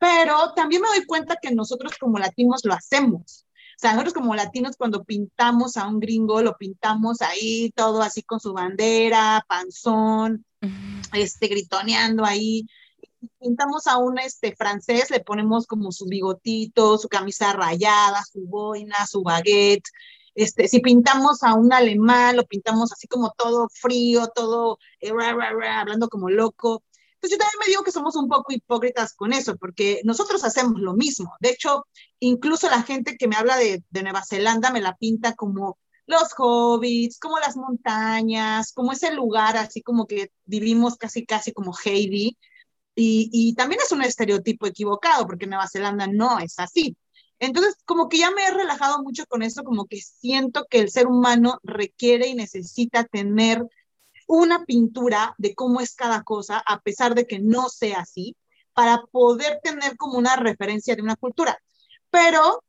[0.03, 3.45] pero también me doy cuenta que nosotros como latinos lo hacemos.
[3.77, 8.21] O sea, nosotros como latinos cuando pintamos a un gringo, lo pintamos ahí todo así
[8.21, 10.45] con su bandera, panzón,
[11.13, 12.65] este, gritoneando ahí.
[13.43, 19.05] Pintamos a un este, francés, le ponemos como su bigotito, su camisa rayada, su boina,
[19.05, 19.83] su baguette.
[20.33, 26.07] Este, si pintamos a un alemán, lo pintamos así como todo frío, todo eh, hablando
[26.07, 26.83] como loco.
[27.19, 30.79] Pues yo también me digo que somos un poco hipócritas con eso, porque nosotros hacemos
[30.79, 31.33] lo mismo.
[31.41, 31.85] De hecho,
[32.19, 37.19] incluso la gente que me habla de, Nueva Zelanda me la pinta como los hobbits,
[37.19, 42.37] como las montañas, como ese lugar así como que vivimos casi casi como Heidi.
[42.95, 46.95] Y, y, también es un estereotipo equivocado, porque Nueva Zelanda no es así.
[47.39, 50.89] Entonces, como que ya me he relajado mucho con eso, como que siento que el
[50.89, 53.65] ser humano requiere y necesita tener
[54.27, 58.35] una pintura de cómo es cada cosa, a pesar de que no sea así,
[58.73, 61.57] para poder tener como una referencia de una cultura.
[62.09, 62.63] Pero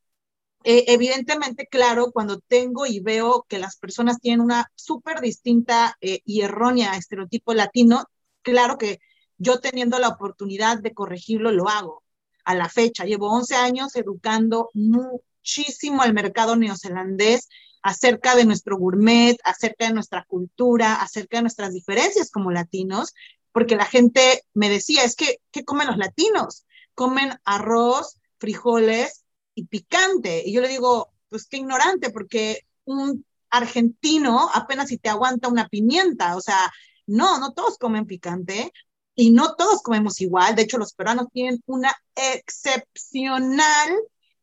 [0.65, 6.21] eh, evidentemente, claro, cuando tengo y veo que las personas tienen una súper distinta eh,
[6.25, 8.05] y errónea estereotipo latino,
[8.43, 8.99] claro que
[9.39, 12.03] yo teniendo la oportunidad de corregirlo, lo hago.
[12.45, 17.49] A la fecha, llevo 11 años educando muchísimo al mercado neozelandés
[17.83, 23.15] acerca de nuestro gourmet, acerca de nuestra cultura, acerca de nuestras diferencias como latinos,
[23.53, 26.65] porque la gente me decía, es que, ¿qué comen los latinos?
[26.95, 29.25] Comen arroz, frijoles
[29.55, 30.43] y picante.
[30.47, 35.69] Y yo le digo, pues qué ignorante, porque un argentino apenas si te aguanta una
[35.69, 36.73] pimienta, o sea,
[37.07, 38.73] no, no todos comen picante
[39.15, 40.55] y no todos comemos igual.
[40.55, 43.91] De hecho, los peruanos tienen una excepcional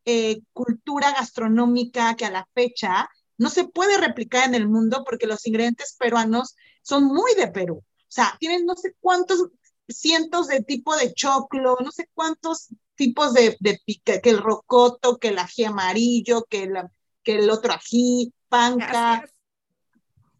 [0.05, 5.27] eh, cultura gastronómica que a la fecha no se puede replicar en el mundo porque
[5.27, 7.77] los ingredientes peruanos son muy de Perú.
[7.77, 9.47] O sea, tienen no sé cuántos
[9.87, 15.29] cientos de tipos de choclo, no sé cuántos tipos de, de que el rocoto, que
[15.29, 16.91] el ají amarillo, que, la,
[17.23, 19.27] que el otro ají, panca.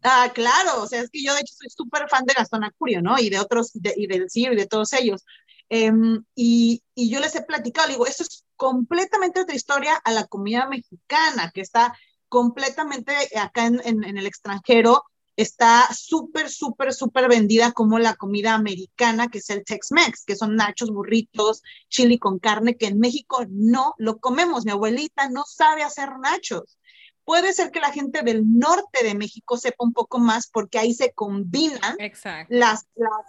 [0.02, 3.02] Ah, claro, o sea, es que yo de hecho soy súper fan de Gastón Acurio,
[3.02, 3.18] ¿no?
[3.18, 5.24] Y de otros, y del CIR y de todos ellos.
[5.68, 10.26] Em, y, y, yo les he platicado, digo, esto es completamente otra historia a la
[10.26, 11.96] comida mexicana, que está
[12.28, 15.04] completamente acá en, en, el extranjero
[15.36, 20.56] está súper, súper, súper vendida como la comida americana, que es el Tex-Mex, que son
[20.56, 24.64] nachos, burritos, chili con carne, que en México no lo comemos.
[24.64, 26.78] Mi abuelita no sabe hacer nachos.
[27.24, 30.92] Puede ser que la gente del norte de México sepa un poco más porque ahí
[30.92, 31.96] se combinan
[32.48, 32.86] las,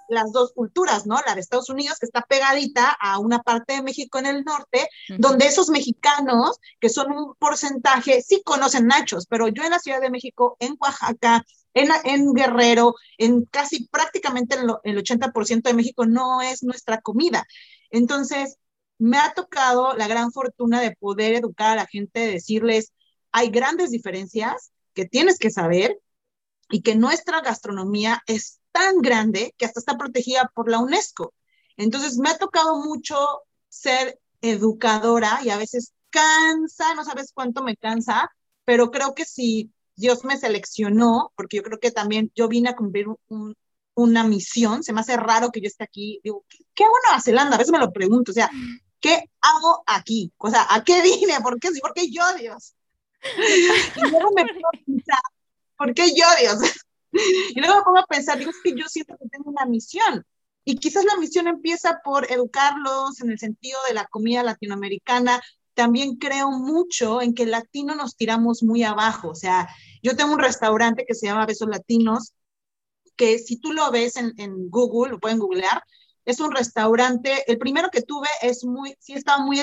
[0.10, 1.20] las, dos culturas, ¿no?
[1.26, 4.88] La de Estados Unidos, que está pegadita a una parte de México en el norte,
[5.18, 10.02] donde esos mexicanos, que son un porcentaje, sí conocen nachos, pero yo en la Ciudad
[10.02, 16.06] de México, en Oaxaca, en, en Guerrero, en casi prácticamente el, el 80% de México
[16.06, 17.46] no es nuestra comida.
[17.92, 18.58] Entonces,
[18.98, 22.94] me ha tocado la gran fortuna de poder educar a la gente, de decirles,
[23.34, 26.00] hay grandes diferencias que tienes que saber
[26.70, 31.34] y que nuestra gastronomía es tan grande que hasta está protegida por la UNESCO.
[31.76, 33.18] Entonces me ha tocado mucho
[33.68, 38.30] ser educadora y a veces cansa, no sabes cuánto me cansa,
[38.66, 42.76] pero creo que si Dios me seleccionó, porque yo creo que también yo vine a
[42.76, 43.08] cumplir
[43.96, 47.22] una misión, se me hace raro que yo esté aquí, digo, ¿qué, hago en Nueva
[47.22, 47.56] Zelanda?
[47.56, 48.50] A veces me lo pregunto, o sea,
[49.00, 50.32] ¿qué hago aquí?
[50.38, 51.42] O sea, ¿a qué vine?
[51.42, 51.70] ¿Por qué?
[51.82, 52.76] ¿Por qué yo, Dios?
[53.96, 55.20] Y luego me pongo a pensar,
[55.78, 56.60] ¿por qué yo, Dios?
[57.56, 60.26] y luego me pongo a pensar, digo, es que yo siento que tengo una misión.
[60.66, 65.42] Y quizás la misión empieza por educarlos en el sentido de la comida latinoamericana.
[65.74, 69.30] También creo mucho en que el latino nos tiramos muy abajo.
[69.30, 69.68] O sea,
[70.02, 72.34] yo tengo un restaurante que se llama Besos Latinos,
[73.18, 75.84] que si tú lo ves en, en Google, lo pueden googlear,
[76.26, 79.62] es un restaurante, el primero que tuve es muy, sí estaba muy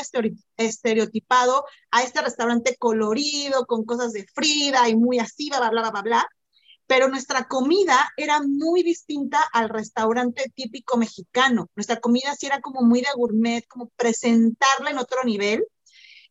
[0.57, 6.03] estereotipado a este restaurante colorido, con cosas de Frida y muy así, bla, bla, bla,
[6.03, 6.29] bla,
[6.91, 11.71] pero nuestra comida era muy distinta al restaurante típico mexicano.
[11.77, 15.65] Nuestra comida sí era como muy de gourmet, como presentarla en otro nivel.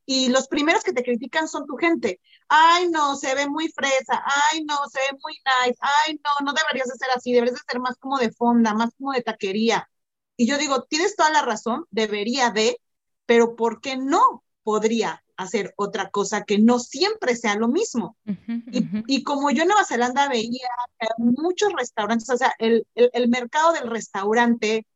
[0.05, 2.19] Y los primeros que te critican son tu gente.
[2.49, 4.21] Ay, no, se ve muy fresa.
[4.51, 5.79] Ay, no, se ve muy nice.
[5.79, 7.31] Ay, no, no deberías de ser así.
[7.31, 9.89] Deberías de ser más como de fonda, más como de taquería.
[10.39, 12.79] Y yo digo, tienes toda la razón, debería de,
[13.25, 18.15] pero ¿por qué no podría hacer otra cosa que no siempre sea lo mismo?
[18.71, 20.69] y, como yo en Nueva Zelanda veía
[21.17, 24.87] muchos restaurantes, o sea, el, el, mercado del restaurante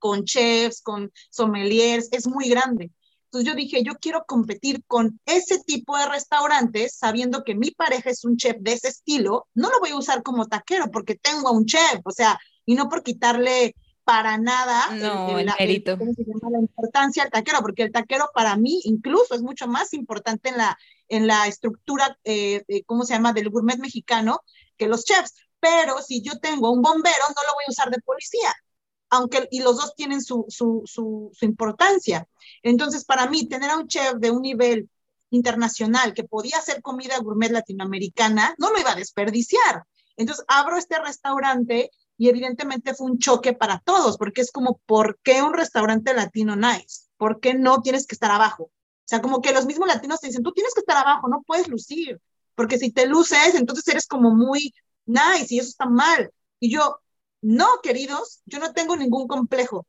[0.00, 2.90] con chefs, con sommeliers, es muy grande.
[3.26, 8.10] Entonces yo dije, yo quiero competir con ese tipo de restaurantes, sabiendo que mi pareja
[8.10, 11.46] es un chef de ese estilo, no lo voy a usar como taquero porque tengo
[11.46, 16.58] a un chef, o sea, y no por quitarle para nada no, el, la, la
[16.58, 20.78] importancia del taquero, porque el taquero para mí incluso es mucho más importante en la,
[21.08, 24.40] en la estructura, eh, ¿cómo se llama?, del gourmet mexicano
[24.76, 25.34] que los chefs.
[25.60, 28.52] Pero si yo tengo un bombero, no lo voy a usar de policía,
[29.10, 32.26] aunque, y los dos tienen su, su, su, su importancia.
[32.64, 34.90] Entonces, para mí, tener a un chef de un nivel
[35.30, 39.84] internacional que podía hacer comida gourmet latinoamericana, no lo iba a desperdiciar.
[40.16, 41.92] Entonces, abro este restaurante
[42.22, 46.54] y evidentemente fue un choque para todos, porque es como, ¿por qué un restaurante latino
[46.54, 47.08] nice?
[47.16, 48.66] ¿Por qué no tienes que estar abajo?
[48.66, 48.72] O
[49.06, 51.66] sea, como que los mismos latinos te dicen, tú tienes que estar abajo, no puedes
[51.66, 52.20] lucir,
[52.54, 54.72] porque si te luces, entonces eres como muy
[55.04, 56.30] nice y eso está mal.
[56.60, 57.00] Y yo,
[57.40, 59.88] no, queridos, yo no tengo ningún complejo.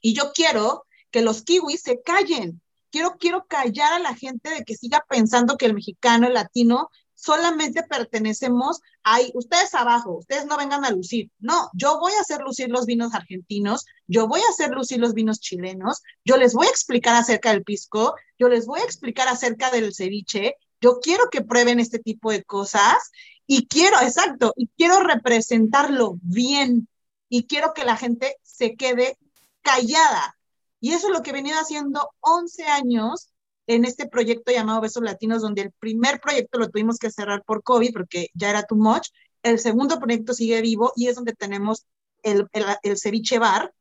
[0.00, 2.60] Y yo quiero que los kiwis se callen.
[2.90, 6.88] Quiero, quiero callar a la gente de que siga pensando que el mexicano, el latino,
[7.22, 11.30] solamente pertenecemos ahí, ustedes abajo, ustedes no vengan a lucir.
[11.38, 15.14] No, yo voy a hacer lucir los vinos argentinos, yo voy a hacer lucir los
[15.14, 19.28] vinos chilenos, yo les voy a explicar acerca del pisco, yo les voy a explicar
[19.28, 23.12] acerca del ceviche, yo quiero que prueben este tipo de cosas
[23.46, 26.88] y quiero, exacto, y quiero representarlo bien
[27.28, 29.16] y quiero que la gente se quede
[29.62, 30.36] callada.
[30.80, 33.31] Y eso es lo que he venido haciendo 11 años
[33.74, 37.62] en este proyecto llamado Besos Latinos, donde el primer proyecto lo tuvimos que cerrar por
[37.62, 39.08] COVID porque ya era too much.
[39.42, 41.86] El segundo proyecto sigue vivo y es donde tenemos
[42.22, 43.72] el, el, ceviche bar,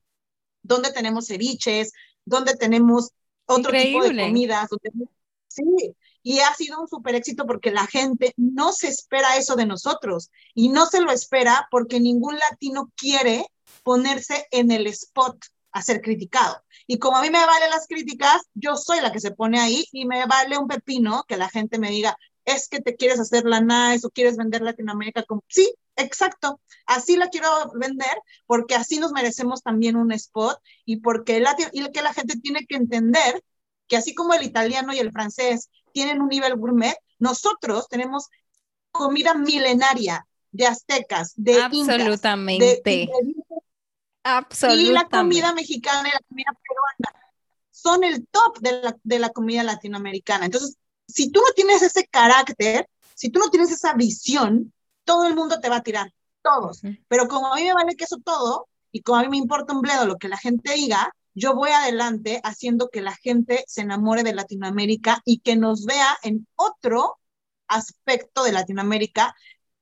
[0.64, 1.92] donde tenemos ceviches,
[2.26, 3.12] donde tenemos
[3.46, 4.70] otro tipo de comidas.
[5.48, 9.66] sí, y ha sido un súper éxito porque la gente no se espera eso de
[9.66, 13.46] nosotros y no se lo espera porque ningún latino quiere
[13.84, 15.38] ponerse en el spot
[15.72, 16.64] a ser criticado.
[16.88, 19.86] Y como a mí me valen las críticas, yo soy la que se pone ahí
[19.92, 23.46] y me vale un pepino que la gente me diga, es que te quieres hacer
[23.46, 29.00] la nice o quieres vender Latinoamérica como, sí, exacto, así la quiero vender porque así
[29.00, 33.44] nos merecemos también un spot y porque la, y que la gente tiene que entender
[33.88, 38.30] que así como el italiano y el francés tienen un nivel gourmet, nosotros tenemos
[38.92, 42.82] comida milenaria de aztecas, de Absolutamente.
[42.84, 43.10] de,
[44.24, 44.90] Absolutamente.
[44.90, 47.26] Y la comida mexicana y la comida peruana
[47.72, 50.46] son el top de la, de la comida latinoamericana.
[50.46, 55.36] Entonces, si tú no tienes ese carácter, si tú no tienes esa visión, todo el
[55.36, 56.82] mundo te va a tirar, todos.
[57.08, 59.74] Pero como a mí me vale que eso todo, y como a mí me importa
[59.74, 63.82] un bledo lo que la gente diga, yo voy adelante haciendo que la gente se
[63.82, 67.20] enamore de Latinoamérica y que nos vea en otro
[67.68, 69.34] aspecto de Latinoamérica,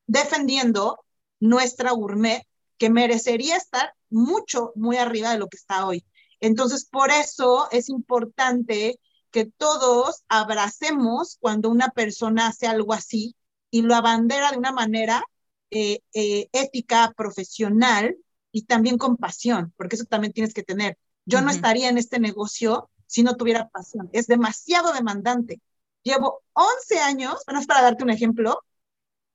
[0.06, 1.04] defendiendo
[1.40, 2.46] nuestra gourmet,
[2.78, 6.06] que merecería estar mucho, muy arriba de lo que está hoy.
[6.40, 9.00] Entonces, por eso es importante
[9.32, 13.36] que todos abracemos cuando una persona hace algo así
[13.72, 15.24] y lo abandera de una manera
[15.72, 18.18] eh, eh, ética, profesional
[18.52, 20.98] y también con pasión, porque eso también tienes que tener.
[21.26, 24.10] Yo no estaría en este negocio si no tuviera pasión.
[24.14, 25.62] Es demasiado demandante.
[26.04, 28.64] Llevo 11 años, bueno, es para darte un ejemplo,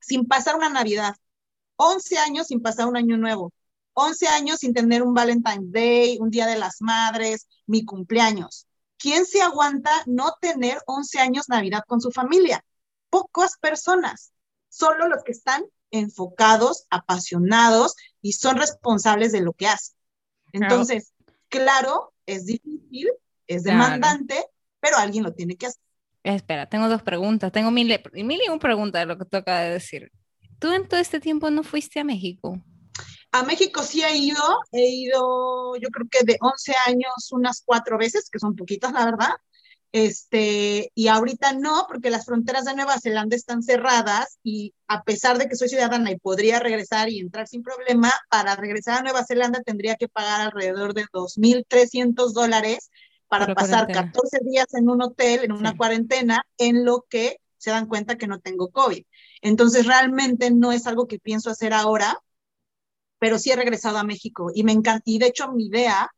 [0.01, 1.15] sin pasar una Navidad,
[1.77, 3.53] 11 años sin pasar un año nuevo,
[3.95, 8.67] 11 años sin tener un Valentine's Day, un Día de las Madres, mi cumpleaños.
[8.99, 12.65] ¿Quién se aguanta no tener 11 años Navidad con su familia?
[13.11, 14.33] Pocas personas,
[14.69, 19.97] solo los que están enfocados, apasionados y son responsables de lo que hacen.
[20.53, 21.13] Entonces,
[21.49, 23.11] claro, es difícil,
[23.47, 24.45] es demandante,
[24.81, 25.83] pero alguien lo tiene que hacer.
[26.23, 27.53] Espera, tengo dos preguntas.
[27.53, 30.11] Tengo mil, mil y una preguntas de lo que tú acabas de decir.
[30.59, 32.59] ¿Tú en todo este tiempo no fuiste a México?
[33.35, 37.99] A México sí he ido, he ido yo creo que de 11 años unas cuatro
[37.99, 39.31] veces, que son poquitas la verdad,
[39.91, 45.37] este, y ahorita no, porque las fronteras de Nueva Zelanda están cerradas y a pesar
[45.39, 49.25] de que soy ciudadana y podría regresar y entrar sin problema, para regresar a Nueva
[49.25, 52.93] Zelanda tendría que pagar alrededor de 2.300 dólares
[53.27, 57.87] para pasar 14 días en un hotel, en una cuarentena, en lo que se dan
[57.87, 59.03] cuenta que no tengo COVID.
[59.43, 62.21] Entonces, realmente no es algo que pienso hacer ahora,
[63.25, 65.03] pero sí he regresado a México y me encanta.
[65.07, 66.11] Y de hecho, mi idea,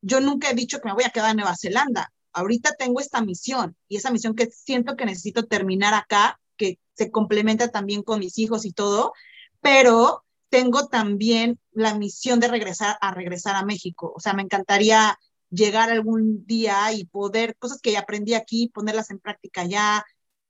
[0.00, 3.20] yo nunca he dicho que me voy a quedar en Nueva Zelanda ahorita tengo esta
[3.20, 8.20] misión y esa misión que siento que necesito terminar acá, que se complementa también con
[8.20, 9.12] mis hijos y todo,
[9.60, 14.12] pero tengo también la misión de regresar a regresar a México.
[14.16, 15.18] O sea, me encantaría
[15.50, 20.04] llegar algún día y poder cosas que ya aprendí aquí, ponerlas en práctica ya,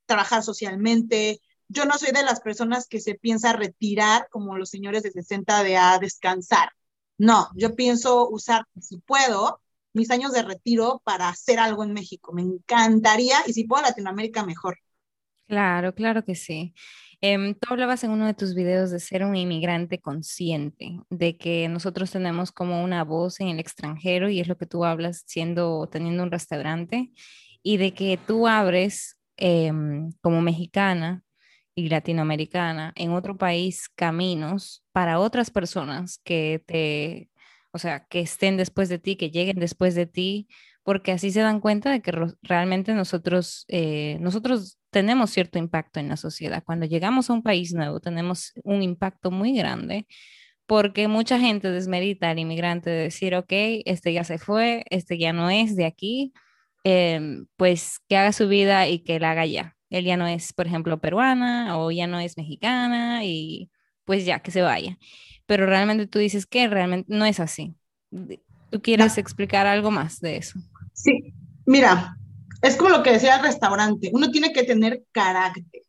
[0.05, 1.41] trabajar socialmente.
[1.69, 5.63] Yo no soy de las personas que se piensa retirar como los señores de 60
[5.63, 6.69] de a descansar.
[7.17, 9.61] No, yo pienso usar, si puedo,
[9.93, 12.33] mis años de retiro para hacer algo en México.
[12.33, 14.77] Me encantaría y si puedo Latinoamérica mejor.
[15.47, 16.73] Claro, claro que sí.
[17.21, 21.67] Em, tú hablabas en uno de tus videos de ser un inmigrante consciente, de que
[21.67, 25.87] nosotros tenemos como una voz en el extranjero y es lo que tú hablas siendo,
[25.91, 27.11] teniendo un restaurante
[27.61, 31.23] y de que tú abres em, como mexicana
[31.87, 37.29] latinoamericana en otro país caminos para otras personas que te
[37.71, 40.47] o sea, que estén después de ti, que lleguen después de ti,
[40.83, 42.11] porque así se dan cuenta de que
[42.41, 46.63] realmente nosotros, eh, nosotros tenemos cierto impacto en la sociedad.
[46.65, 50.07] Cuando llegamos a un país nuevo, tenemos un impacto muy grande,
[50.65, 53.51] porque mucha gente desmerita al inmigrante de decir, ok,
[53.85, 56.33] este ya se fue, este ya no es de aquí,
[56.83, 59.75] em, pues que haga su vida y que la haga ya.
[59.89, 63.69] Él ya no es, por ejemplo, peruana o ya no es mexicana y
[64.05, 64.97] pues ya, que se vaya
[65.49, 67.73] pero realmente tú dices que realmente no es así.
[68.69, 70.59] ¿Tú quieres explicar algo más de eso?
[70.93, 71.33] Sí,
[71.65, 72.15] mira,
[72.61, 75.81] es como lo que decía el restaurante, uno tiene que tener carácter.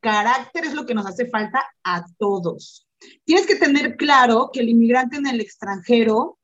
[0.00, 2.86] Carácter es lo que nos hace falta a todos.
[3.24, 6.38] Tienes que tener claro que el inmigrante en el extranjero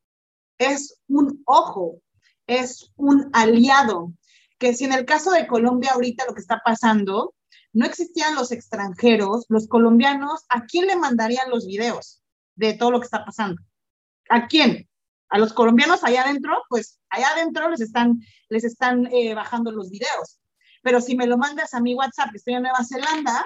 [0.57, 2.01] es un ojo,
[2.47, 4.15] es un aliado,
[4.59, 7.35] que si en el caso de Colombia ahorita lo que está pasando,
[7.73, 12.23] no existían los extranjeros, los colombianos, ¿a quién le mandarían los videos?
[12.57, 13.63] de todo lo que está pasando.
[14.29, 14.89] ¿A quién?
[15.29, 19.91] A los colombianos allá adentro, pues allá adentro les están, les están eh, bajando los
[19.91, 20.41] videos.
[20.83, 23.45] Pero si me lo mandas a mi WhatsApp, estoy en Nueva Zelanda,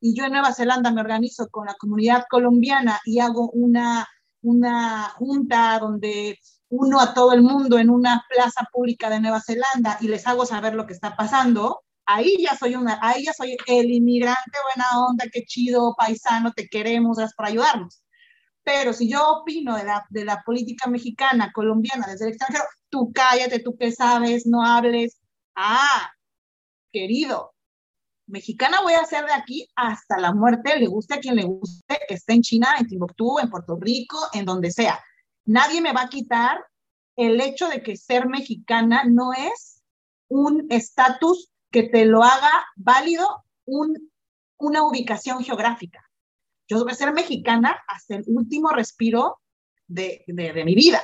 [0.00, 4.08] y yo en Nueva Zelanda me organizo con la comunidad colombiana y hago una,
[4.40, 6.38] una junta donde
[6.72, 10.46] uno a todo el mundo en una plaza pública de Nueva Zelanda y les hago
[10.46, 15.06] saber lo que está pasando, ahí ya soy una, ahí ya soy el inmigrante buena
[15.06, 18.02] onda, qué chido, paisano, te queremos, gracias por ayudarnos.
[18.64, 23.12] Pero si yo opino de la, de la política mexicana, colombiana, desde el extranjero, tú
[23.12, 25.20] cállate, tú qué sabes, no hables.
[25.54, 26.10] Ah,
[26.90, 27.52] querido,
[28.26, 31.98] mexicana voy a ser de aquí hasta la muerte, le guste a quien le guste,
[32.08, 34.98] esté en China, en Timbuktu, en Puerto Rico, en donde sea.
[35.44, 36.64] Nadie me va a quitar
[37.16, 39.82] el hecho de que ser mexicana no es
[40.28, 44.10] un estatus que te lo haga válido un,
[44.58, 46.00] una ubicación geográfica.
[46.68, 49.40] Yo voy a ser mexicana hasta el último respiro
[49.86, 51.02] de, de, mi vida.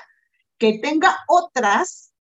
[0.57, 2.14] Que tenga otras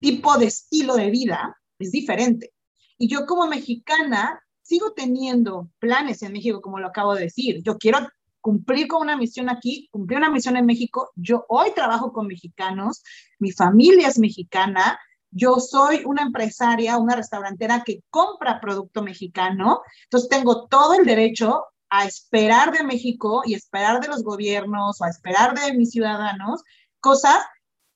[0.00, 2.52] tipo de estilo de vida es diferente.
[2.98, 7.62] Y yo como mexicana sigo teniendo planes en México, como lo acabo de decir.
[7.62, 7.98] Yo quiero
[8.46, 11.10] cumplir con una misión aquí, cumplir una misión en México.
[11.16, 13.02] Yo hoy trabajo con mexicanos,
[13.40, 15.00] mi familia es mexicana,
[15.32, 21.64] yo soy una empresaria, una restaurantera que compra producto mexicano, entonces tengo todo el derecho
[21.90, 26.62] a esperar de México y esperar de los gobiernos o a esperar de mis ciudadanos
[27.00, 27.38] cosas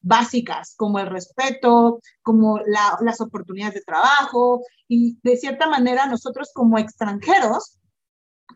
[0.01, 6.77] básicas como el respeto, como las oportunidades de trabajo y de cierta manera nosotros como
[6.77, 7.77] extranjeros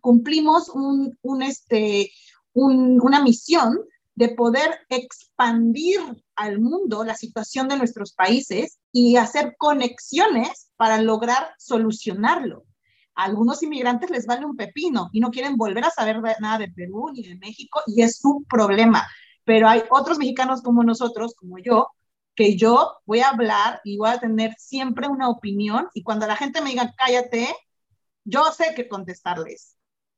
[0.00, 2.10] cumplimos un, este,
[2.52, 3.78] una misión
[4.14, 6.00] de poder expandir
[6.36, 12.64] al mundo la situación de nuestros países y hacer conexiones para lograr solucionarlo
[13.14, 16.68] a algunos inmigrantes les vale un pepino y no quieren volver a saber nada de
[16.68, 19.06] Perú ni de México y es su problema.
[19.44, 21.88] Pero hay otros mexicanos como nosotros, como yo,
[22.34, 26.36] que yo voy a hablar y voy a tener siempre una opinión y cuando la
[26.36, 27.48] gente me diga cállate,
[28.24, 29.76] yo sé qué contestarles.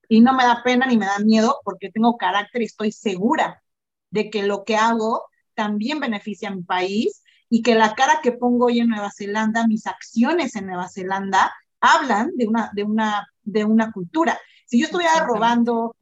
[0.08, 3.62] Y no me da pena ni me da miedo porque tengo carácter y estoy segura
[4.10, 8.32] de que lo que hago también beneficia a mi país y que la cara que
[8.32, 13.28] pongo hoy en Nueva Zelanda, mis acciones en Nueva Zelanda, hablan de una, de una,
[13.42, 14.38] de una cultura.
[14.66, 15.94] Si yo estuviera robando,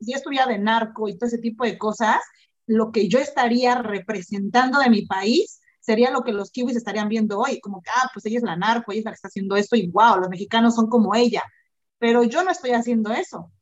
[0.00, 2.20] si yo estuviera de narco y todo ese tipo de cosas,
[2.66, 7.40] lo que yo estaría representando de mi país sería lo que los kiwis estarían viendo
[7.40, 9.56] hoy, como que, ah, pues ella es la narco, ella es la que está haciendo
[9.56, 11.42] esto y wow, los mexicanos son como ella.
[12.02, 13.52] Pero yo no estoy haciendo eso.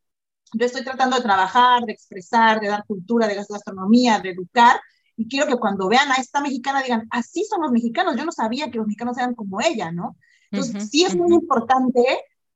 [0.55, 4.81] Yo estoy tratando de trabajar, de expresar, de dar cultura, de gastronomía, de educar.
[5.15, 8.17] Y quiero que cuando vean a esta mexicana digan, así son los mexicanos.
[8.17, 10.17] Yo no sabía que los mexicanos eran como ella, ¿no?
[10.51, 12.01] Entonces, sí es muy importante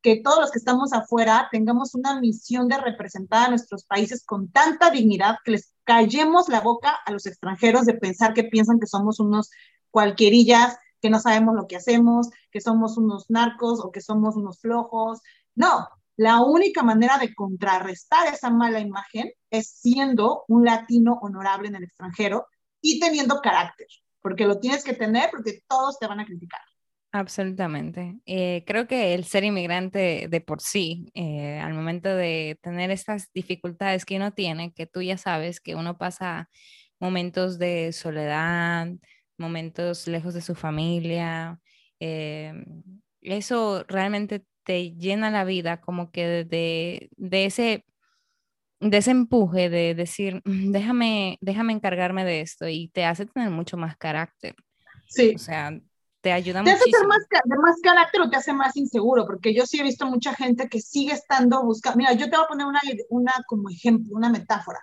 [0.01, 4.49] que todos los que estamos afuera tengamos una misión de representar a nuestros países con
[4.49, 8.87] tanta dignidad que les callemos la boca a los extranjeros de pensar que piensan que
[8.87, 9.51] somos unos
[9.91, 14.59] cualquierillas, que no sabemos lo que hacemos, que somos unos narcos o que somos unos
[14.61, 15.21] flojos.
[15.55, 21.77] No, la única manera de contrarrestar esa mala imagen es siendo un latino honorable en
[21.77, 22.47] el extranjero
[22.81, 23.87] y teniendo carácter,
[24.21, 26.61] porque lo tienes que tener porque todos te van a criticar.
[27.15, 28.19] Absolutamente.
[28.27, 33.31] Eh, creo que el ser inmigrante de por sí, eh, al momento de tener estas
[33.33, 36.49] dificultades que uno tiene, que tú ya sabes que uno pasa
[36.99, 38.89] momentos de soledad,
[39.39, 41.61] momentos lejos de su familia,
[42.01, 42.53] eh,
[43.21, 47.85] eso realmente te llena la vida como que de, de, ese
[48.81, 53.51] de ese empuje de decir, mm, déjame, déjame encargarme de esto y te hace tener
[53.51, 54.55] mucho más carácter.
[55.07, 55.35] Sí.
[55.35, 55.79] O sea,
[56.25, 59.55] te ayuda te hace ser más, de más carácter o te hace más inseguro, porque
[59.55, 61.99] yo sí he visto mucha gente que sigue estando buscando.
[61.99, 64.81] Mira, yo te voy a poner una, una como ejemplo, una metáfora.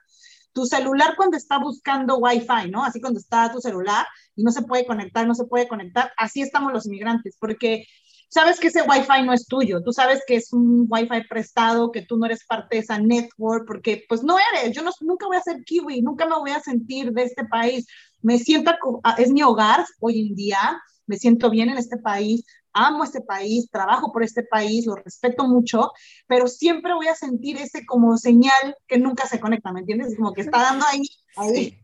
[0.53, 2.83] Tu celular cuando está buscando Wi-Fi, ¿no?
[2.83, 4.05] Así cuando está tu celular
[4.35, 7.85] y no se puede conectar, no se puede conectar, así estamos los inmigrantes, porque
[8.31, 12.01] sabes que ese Wi-Fi no es tuyo, tú sabes que es un Wi-Fi prestado, que
[12.01, 15.35] tú no eres parte de esa network, porque pues no eres, yo no, nunca voy
[15.35, 17.85] a ser kiwi, nunca me voy a sentir de este país,
[18.21, 18.71] me siento,
[19.17, 23.69] es mi hogar hoy en día, me siento bien en este país, amo este país,
[23.69, 25.91] trabajo por este país, lo respeto mucho,
[26.25, 30.15] pero siempre voy a sentir ese como señal que nunca se conecta, ¿me entiendes?
[30.15, 31.01] Como que está dando ahí,
[31.35, 31.77] ahí,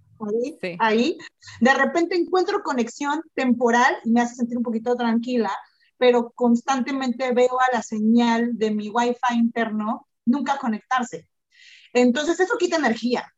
[0.61, 1.17] ahí, ahí.
[1.59, 5.51] De repente encuentro conexión temporal y me hace sentir un poquito tranquila,
[5.97, 11.27] pero constantemente veo a la señal de mi Wi-Fi interno nunca conectarse.
[11.93, 13.31] Entonces eso quita energía.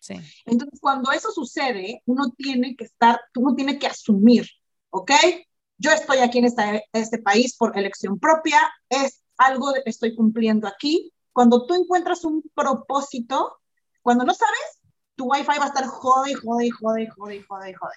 [0.00, 0.14] Sí.
[0.44, 4.46] Entonces cuando eso sucede, uno tiene que estar, uno tiene que asumir
[4.96, 5.12] ¿ok?
[5.78, 11.12] Yo estoy aquí en este país por elección propia, es algo que estoy cumpliendo aquí.
[11.32, 13.58] Cuando tú encuentras un propósito,
[14.00, 14.80] cuando no sabes,
[15.14, 17.94] tu wifi va a estar jode, jode, jode, jode, jode, jode.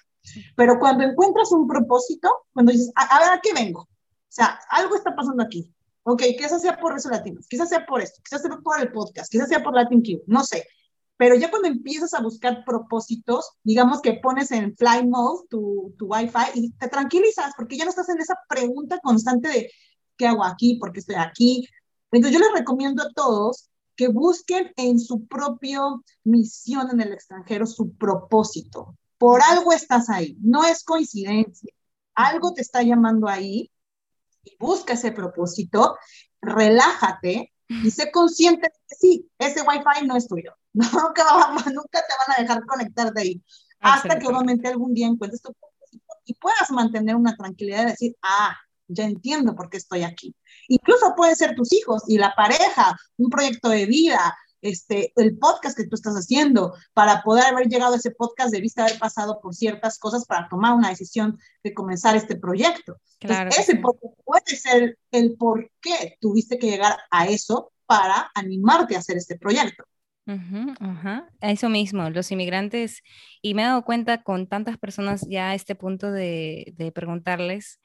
[0.56, 3.80] Pero cuando encuentras un propósito, cuando dices, a, ver, ¿a qué vengo?
[3.80, 3.88] O
[4.28, 5.72] sea, algo está pasando aquí.
[6.02, 9.30] Ok, quizás sea por eso latinos, quizás sea por esto, quizás sea por el podcast,
[9.30, 10.66] quizás sea por Latin Q, no sé.
[11.16, 16.06] Pero ya cuando empiezas a buscar propósitos, digamos que pones en fly mode tu, tu
[16.06, 19.70] Wi-Fi y te tranquilizas porque ya no estás en esa pregunta constante de
[20.16, 20.76] ¿qué hago aquí?
[20.76, 21.68] ¿Por qué estoy aquí?
[22.10, 25.80] Entonces yo les recomiendo a todos que busquen en su propia
[26.24, 28.96] misión en el extranjero su propósito.
[29.20, 31.70] Por algo estás ahí, no es coincidencia.
[32.14, 33.70] Algo te está llamando ahí
[34.42, 35.98] y busca ese propósito,
[36.40, 40.54] relájate y sé consciente de que sí, ese Wi-Fi no es tuyo.
[40.72, 41.24] Nunca,
[41.66, 43.42] nunca te van a dejar conectarte ahí.
[43.80, 48.16] Hasta que obviamente algún día encuentres tu propósito y puedas mantener una tranquilidad de decir,
[48.22, 48.56] ah,
[48.88, 50.34] ya entiendo por qué estoy aquí.
[50.68, 55.76] Incluso pueden ser tus hijos y la pareja, un proyecto de vida, este, el podcast
[55.76, 59.54] que tú estás haciendo, para poder haber llegado a ese podcast debiste haber pasado por
[59.54, 62.96] ciertas cosas para tomar una decisión de comenzar este proyecto.
[63.18, 69.00] Claro ese puede ser el por qué tuviste que llegar a eso para animarte a
[69.00, 69.84] hacer este proyecto.
[70.78, 71.28] ajá.
[71.40, 73.02] Eso mismo, los inmigrantes,
[73.42, 77.80] y me he dado cuenta con tantas personas ya a este punto de, de preguntarles,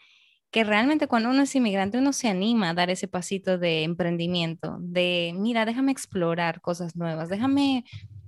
[0.56, 4.78] que realmente cuando uno es inmigrante uno se anima a dar ese pasito de emprendimiento,
[4.80, 7.84] de, mira, déjame explorar cosas nuevas, déjame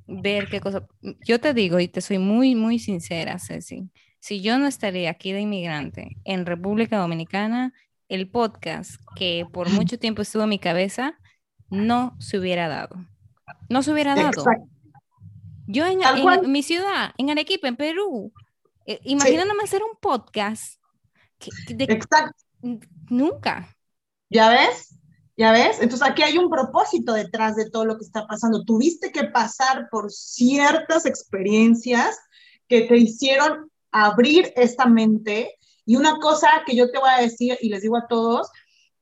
[0.08, 0.84] ver qué cosas.
[1.26, 5.32] Yo te digo y te soy muy, muy sincera, Ceci, si yo no estaría aquí
[5.32, 7.74] de inmigrante en República Dominicana,
[8.10, 11.18] el podcast que por mucho tiempo estuvo en mi cabeza
[11.70, 13.06] no se hubiera dado.
[13.70, 14.44] No se hubiera dado.
[15.66, 18.34] Yo en, mi ciudad, en Arequipa, en Perú,
[18.86, 20.78] eh, imaginándome hacer un podcast
[21.40, 22.44] Exacto.
[23.10, 23.76] Nunca.
[24.30, 24.96] ¿Ya ves?
[25.38, 25.80] ¿Ya ves?
[25.82, 28.64] Entonces aquí hay un propósito detrás de todo lo que está pasando.
[28.64, 32.20] Tuviste que pasar por ciertas experiencias
[32.68, 35.56] que te hicieron abrir esta mente.
[35.86, 38.50] Y una cosa que yo te voy a decir y les digo a todos,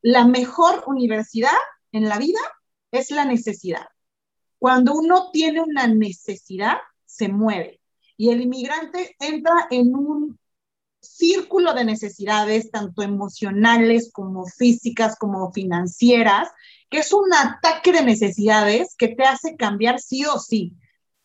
[0.02, 1.56] la mejor universidad
[1.92, 2.38] en la vida
[2.92, 3.86] es la necesidad.
[4.58, 7.80] Cuando uno tiene una necesidad, se mueve.
[8.16, 10.38] Y el inmigrante entra en un
[11.06, 16.48] círculo de necesidades, tanto emocionales como físicas, como financieras,
[16.90, 20.74] que es un ataque de necesidades que te hace cambiar sí o sí.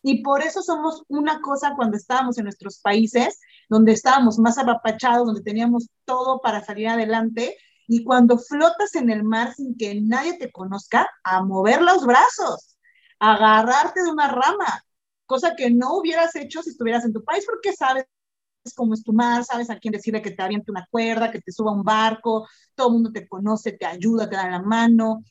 [0.02, 5.26] Y por eso somos una cosa cuando estábamos en nuestros países, donde estábamos más apapachados,
[5.26, 7.56] donde teníamos todo para salir adelante,
[7.86, 12.76] y cuando flotas en el mar sin que nadie te conozca, a mover los brazos,
[13.20, 14.84] a agarrarte de una rama,
[15.26, 18.06] cosa que no hubieras hecho si estuvieras en tu país, porque sabes
[18.74, 21.50] cómo es tu mar, sabes a quién decirle que te aviente una cuerda, que te
[21.50, 25.24] suba un barco, todo el mundo te conoce, te ayuda, te da la mano.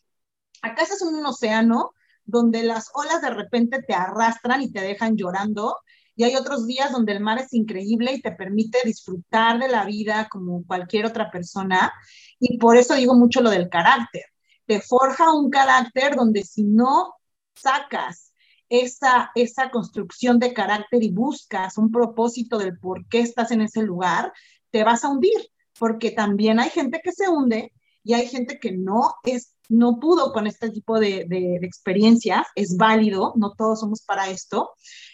[0.62, 1.92] Acá en un océano
[2.26, 5.78] donde las olas de repente te arrastran y te dejan llorando,
[6.16, 9.86] y hay otros días donde el mar es increíble y te permite disfrutar de la
[9.86, 11.92] vida como cualquier otra persona,
[12.40, 14.26] y por eso digo mucho lo del carácter.
[14.66, 17.14] Te forja un carácter donde si no
[17.56, 18.31] sacas
[18.72, 23.84] esa, esa construcción de carácter y buscas un propósito del por qué estás en ese
[23.84, 24.32] lugar,
[24.72, 25.38] te vas a hundir,
[25.78, 30.34] porque también hay gente que se hunde y hay gente que no es no pudo
[30.34, 34.72] con este tipo de, de, experiencias, es válido, no todos somos para esto,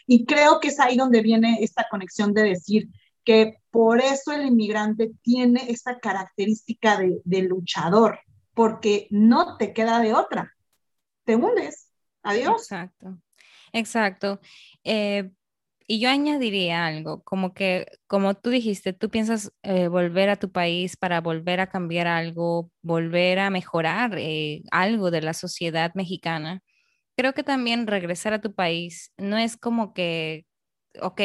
[0.08, 2.89] y creo que es ahí donde viene esta conexión de decir
[3.24, 8.20] que por eso el inmigrante tiene esta característica de, de luchador,
[8.55, 10.51] porque no te queda de otra,
[11.24, 11.89] te hundes,
[12.24, 12.64] adiós.
[12.64, 13.20] Exacto.
[13.74, 14.39] Exacto.
[14.84, 15.32] Eh,
[15.89, 20.51] y yo añadiría algo, como que, como tú dijiste, tú piensas eh, volver a tu
[20.51, 26.61] país para volver a cambiar algo, volver a mejorar eh, algo de la sociedad mexicana.
[27.18, 30.47] Creo que también regresar a tu país no es como que,
[31.01, 31.22] ok,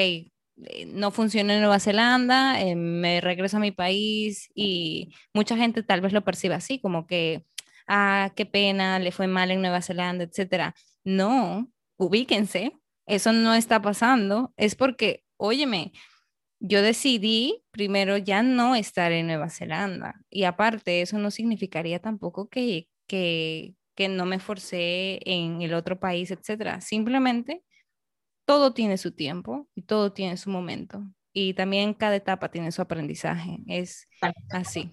[0.87, 6.13] no funciona en Nueva Zelanda, me regreso a mi país y mucha gente tal vez
[6.13, 7.47] lo perciba así, como que,
[7.89, 10.75] ah, qué pena, le fue mal en Nueva Zelanda, etcétera.
[11.05, 11.72] No,
[12.03, 12.73] ubíquense,
[13.07, 15.93] eso no está pasando, es porque, óyeme,
[16.61, 22.49] yo decidí primero ya no estar en Nueva Zelanda y aparte eso no significaría tampoco
[22.49, 26.81] que, que, que no me forcé en el otro país, etcétera.
[26.81, 27.65] Simplemente
[28.45, 32.83] todo tiene su tiempo y todo tiene su momento y también cada etapa tiene su
[32.83, 34.09] aprendizaje, es
[34.51, 34.93] así.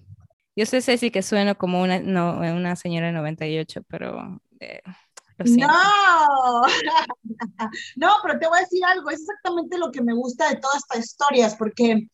[0.56, 4.42] Yo sé, Ceci, que sueno como una, no, una señora de 98, pero...
[4.58, 4.80] Eh,
[5.44, 6.62] no,
[7.96, 10.76] no, pero te voy a decir algo, es exactamente lo que me gusta de todas
[10.76, 12.08] estas historias, porque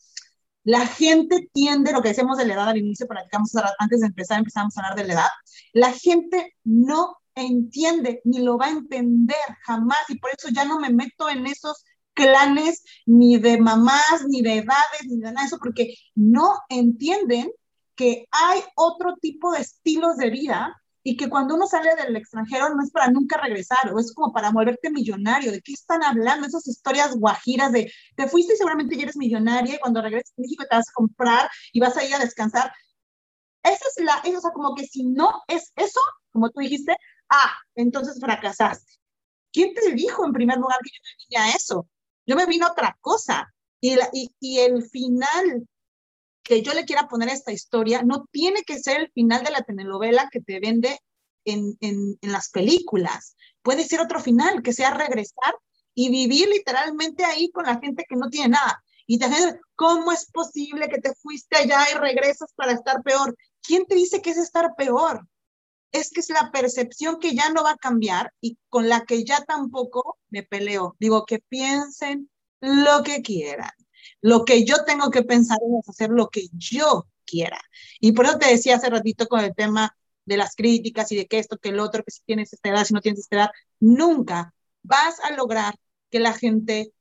[0.64, 4.38] la gente tiende, lo que decíamos de la edad al inicio, platicamos antes de empezar,
[4.38, 5.30] empezamos a hablar de la edad,
[5.72, 10.80] la gente no entiende ni lo va a entender jamás y por eso ya no
[10.80, 15.58] me meto en esos clanes ni de mamás, ni de edades, ni de nada eso,
[15.58, 17.52] porque no entienden
[17.94, 22.74] que hay otro tipo de estilos de vida y que cuando uno sale del extranjero
[22.74, 25.52] no es para nunca regresar, o es como para volverte millonario.
[25.52, 26.48] ¿De qué están hablando?
[26.48, 30.40] Esas historias guajiras de te fuiste y seguramente ya eres millonaria y cuando regreses a
[30.40, 32.72] México te vas a comprar y vas a ir a descansar.
[33.62, 36.00] Esa es la, eso, o sea, como que si no es eso,
[36.32, 36.96] como tú dijiste,
[37.28, 38.94] ah, entonces fracasaste.
[39.52, 41.88] ¿Quién te dijo en primer lugar que yo me vine a eso?
[42.26, 43.54] Yo me vine a otra cosa.
[43.80, 45.68] Y, y, y el final
[46.46, 49.50] que yo le quiera poner a esta historia no tiene que ser el final de
[49.50, 51.00] la telenovela que te vende
[51.44, 53.36] en, en, en las películas.
[53.62, 55.56] Puede ser otro final, que sea regresar
[55.92, 58.80] y vivir literalmente ahí con la gente que no tiene nada.
[59.08, 59.26] Y te
[59.74, 63.36] ¿cómo es posible que te fuiste allá y regresas para estar peor?
[63.62, 65.26] ¿Quién te dice que es estar peor?
[65.90, 69.24] Es que es la percepción que ya no va a cambiar y con la que
[69.24, 70.96] ya tampoco me peleo.
[71.00, 72.30] Digo, que piensen
[72.60, 73.70] lo que quieran.
[74.20, 77.60] Lo que yo tengo que pensar es hacer lo que yo quiera.
[78.00, 81.26] Y por eso te decía hace ratito con el tema de las críticas y de
[81.26, 83.50] que esto, que el otro, que si tienes esta edad, si no tienes esta edad,
[83.80, 85.74] nunca vas a lograr
[86.10, 86.92] que la gente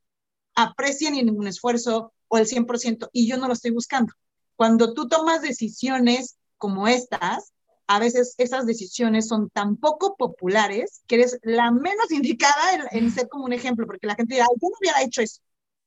[0.56, 4.14] aprecie ni ningún esfuerzo o el 100%, y yo no lo estoy buscando.
[4.56, 7.54] Cuando tú tomas decisiones como estas,
[7.88, 13.12] a veces esas decisiones son tan poco populares que eres la menos indicada en, en
[13.12, 15.42] ser como un ejemplo, porque la gente dirá, yo no hubiera hecho eso,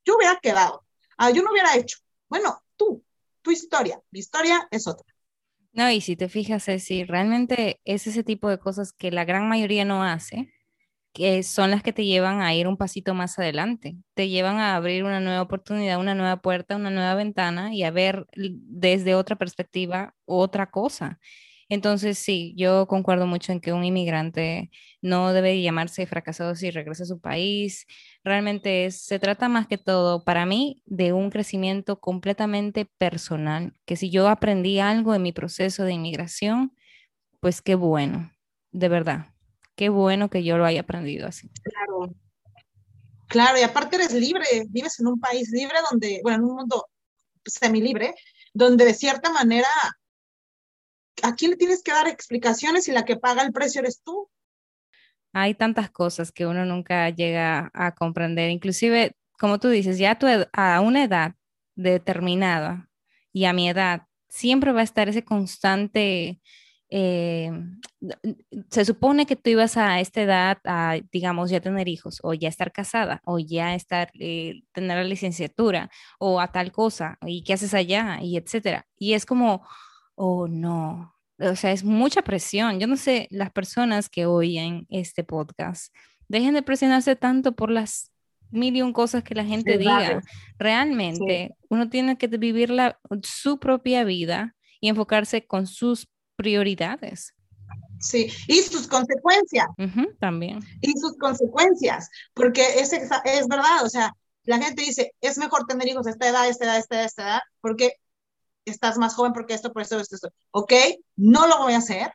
[0.05, 0.85] yo hubiera quedado,
[1.19, 1.99] ah, yo no hubiera hecho.
[2.29, 3.05] Bueno, tú,
[3.43, 5.07] tu historia, mi historia es otra.
[5.73, 9.49] No, y si te fijas, si realmente es ese tipo de cosas que la gran
[9.49, 10.53] mayoría no hace,
[11.12, 14.77] que son las que te llevan a ir un pasito más adelante, te llevan a
[14.77, 19.37] abrir una nueva oportunidad, una nueva puerta, una nueva ventana y a ver desde otra
[19.37, 21.19] perspectiva otra cosa.
[21.69, 24.71] Entonces, sí, yo concuerdo mucho en que un inmigrante
[25.03, 27.87] no debe llamarse fracasado si regresa a su país.
[28.25, 34.11] Realmente se trata más que todo, para mí, de un crecimiento completamente personal, que si
[34.11, 36.75] yo aprendí algo en mi proceso de inmigración,
[37.41, 38.33] pues qué bueno,
[38.73, 39.27] de verdad,
[39.77, 41.51] qué bueno que yo lo haya aprendido así.
[41.62, 42.14] Claro.
[43.29, 46.87] Claro, y aparte eres libre, vives en un país libre donde, bueno, en un mundo
[47.45, 48.14] semilibre,
[48.55, 49.69] donde de cierta manera,
[51.23, 54.31] ¿a quién le tienes que dar explicaciones y la que paga el precio eres tú?
[55.33, 60.19] Hay tantas cosas que uno nunca llega a comprender, inclusive, como tú dices, ya
[60.53, 61.35] a una edad
[61.75, 62.89] determinada
[63.33, 66.41] y a mi edad, siempre va a estar ese constante
[66.91, 67.51] eh,
[68.71, 72.49] se supone que tú ibas a esta edad a, digamos, ya tener hijos o ya
[72.49, 77.53] estar casada o ya estar, eh, tener la licenciatura o a tal cosa y qué
[77.55, 78.87] haces allá y etcétera.
[78.97, 79.66] Y es como,
[80.19, 82.81] oh no, o sea, es mucha presión.
[82.81, 85.95] Yo no sé, las personas que oyen este podcast,
[86.29, 88.11] dejen de presionarse tanto por las
[88.51, 90.23] mil y un cosas que la gente diga.
[90.59, 97.35] Realmente, uno tiene que vivir la, su propia vida y enfocarse con sus prioridades.
[98.01, 99.66] Sí, y sus consecuencias.
[100.19, 100.61] también.
[100.81, 104.12] Y sus consecuencias, porque es, es verdad, o sea,
[104.45, 107.23] la gente dice, es mejor tener hijos a esta edad, esta edad, esta edad, esta
[107.23, 107.93] edad, porque
[108.71, 110.31] estás más joven, porque esto, por esto, esto, esto.
[110.51, 110.73] Ok,
[111.16, 112.12] no lo voy a hacer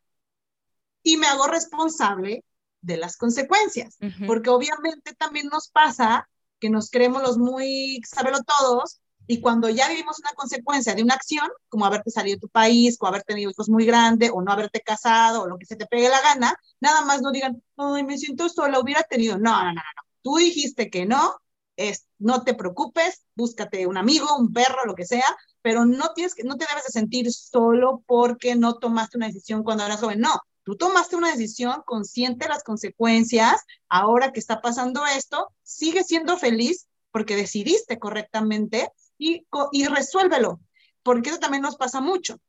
[1.04, 2.44] y me hago responsable
[2.82, 3.98] de las consecuencias,
[4.28, 6.30] porque obviamente también nos pasa
[6.60, 11.14] que nos creemos los muy sabelo todos y cuando ya vivimos una consecuencia de una
[11.14, 14.52] acción, como haberte salido de tu país, o haber tenido hijos muy grandes, o no
[14.52, 18.04] haberte casado, o lo que se te pegue la gana, nada más no digan, ay,
[18.04, 19.38] me siento sola, hubiera tenido.
[19.38, 19.82] No, no, no, no.
[20.22, 21.38] Tú dijiste que no,
[21.76, 25.26] es, no te preocupes, búscate un amigo, un perro, lo que sea,
[25.62, 29.64] pero no, tienes que, no te debes de sentir solo porque no tomaste una decisión
[29.64, 30.20] cuando eras joven.
[30.20, 33.62] No, tú tomaste una decisión consciente de las consecuencias.
[33.90, 40.60] Ahora que está pasando esto, sigue siendo feliz porque decidiste correctamente y, y resuélvelo,
[41.04, 42.40] porque eso también nos pasa mucho.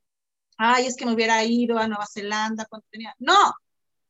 [0.56, 3.14] Ay, es que me hubiera ido a Nueva Zelanda cuando tenía.
[3.18, 3.54] No,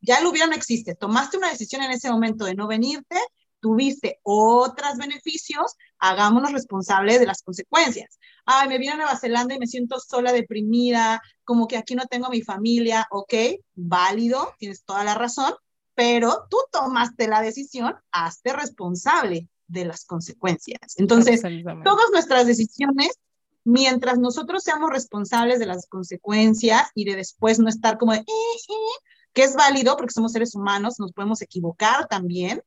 [0.00, 0.94] ya lo hubiera no existe.
[0.94, 3.18] Tomaste una decisión en ese momento de no venirte,
[3.64, 8.18] tuviste otros beneficios, hagámonos responsables de las consecuencias.
[8.44, 12.04] Ay, me vine a Nueva Zelanda y me siento sola, deprimida, como que aquí no
[12.04, 13.06] tengo a mi familia.
[13.10, 13.32] Ok,
[13.74, 15.54] válido, tienes toda la razón,
[15.94, 20.98] pero tú tomaste la decisión, hazte responsable de las consecuencias.
[20.98, 23.18] Entonces, todas nuestras decisiones,
[23.64, 28.24] mientras nosotros seamos responsables de las consecuencias y de después no estar como de, eh,
[28.26, 29.00] eh",
[29.32, 32.62] que es válido porque somos seres humanos, nos podemos equivocar también,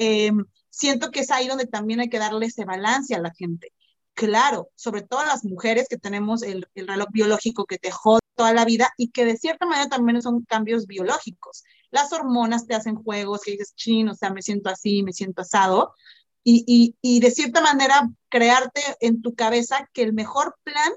[0.00, 3.72] em, siento que es ahí donde también hay que darle ese balance a la gente.
[4.14, 8.20] Claro, sobre todo a las mujeres que tenemos el, el reloj biológico que te jode
[8.34, 11.64] toda la vida y que de cierta manera también son cambios biológicos.
[11.90, 15.42] Las hormonas te hacen juegos que dices, chin, o sea, me siento así, me siento
[15.42, 15.94] asado,
[16.42, 20.92] y, y, de cierta manera crearte en tu cabeza que el mejor plan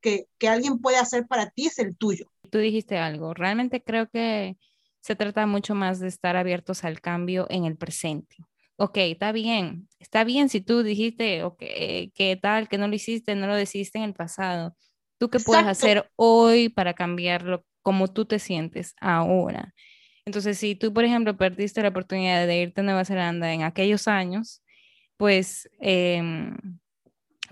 [0.00, 2.26] que alguien puede hacer para ti es el tuyo.
[2.50, 4.56] Tú dijiste algo, realmente creo que
[5.02, 8.36] se trata mucho más de estar abiertos al cambio en el presente.
[8.76, 13.34] Ok, está bien, está bien si tú dijiste, ok, que tal, que no lo hiciste,
[13.34, 14.74] no lo decidiste en el pasado.
[15.18, 19.74] ¿Tú qué puedes hacer hoy para cambiarlo como tú te sientes ahora?
[20.24, 24.08] Entonces, si tú, por ejemplo, perdiste la oportunidad de irte a Nueva Zelanda en aquellos
[24.08, 24.62] años,
[25.16, 26.56] pues em,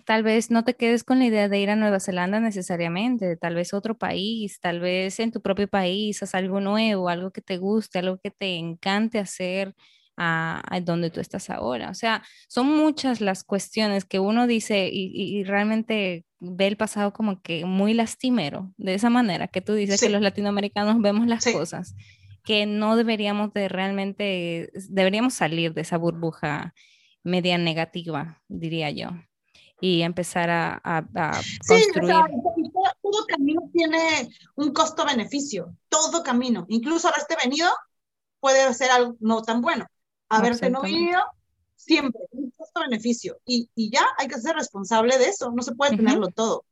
[0.05, 3.55] tal vez no te quedes con la idea de ir a Nueva Zelanda necesariamente, tal
[3.55, 7.59] vez otro país, tal vez en tu propio país, haz algo nuevo, algo que te
[7.59, 9.75] guste, algo que te encante hacer
[10.17, 11.91] a, donde tú estás ahora.
[11.91, 17.41] O sea, son muchas las cuestiones que uno dice y, realmente ve el pasado como
[17.43, 21.95] que muy lastimero, de esa manera que tú dices que los latinoamericanos vemos las cosas
[22.45, 26.75] que no deberíamos de realmente, deberíamos salir de esa burbuja
[27.23, 29.11] media negativa, diría yo,
[29.81, 31.03] y empezar a, a,
[31.67, 31.85] construir.
[31.85, 32.71] Sí,
[33.03, 37.69] todo, camino tiene un costo-beneficio, todo camino, incluso haberte venido
[38.41, 39.87] puede ser algo no tan bueno.
[40.29, 41.21] Haberte no venido,
[41.77, 43.39] siempre, un costo-beneficio.
[43.45, 46.65] Y, y, ya hay que ser responsable de eso, no se puede tenerlo todo.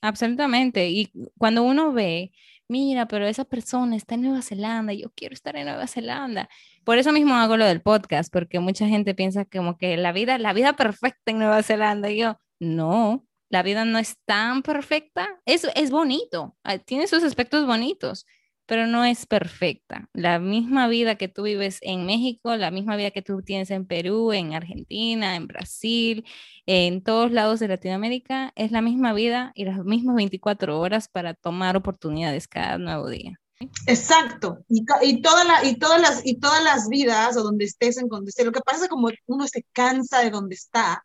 [0.00, 0.88] Absolutamente.
[0.88, 2.32] Y cuando uno ve
[2.68, 6.48] mira, pero esa persona está en Nueva Zelanda, yo quiero estar en Nueva Zelanda.
[6.84, 10.38] Por eso mismo hago lo del podcast, porque mucha gente piensa como que la vida,
[10.38, 15.28] la vida perfecta en Nueva Zelanda, y yo, no, la vida no es tan perfecta,
[15.46, 18.26] es, es bonito, ah, tiene sus aspectos bonitos,
[18.68, 20.10] pero no es perfecta.
[20.12, 23.86] La misma vida que tú vives en México, la misma vida que tú tienes en
[23.86, 26.26] Perú, en Argentina, en Brasil,
[26.66, 31.32] en todos lados de Latinoamérica, es la misma vida y las mismas 24 horas para
[31.32, 33.40] tomar oportunidades cada nuevo día.
[33.86, 37.96] Exacto, y, y, toda la, y, todas las, y todas las vidas o donde estés,
[37.96, 41.02] en donde estés, lo que pasa es como uno se cansa de donde está,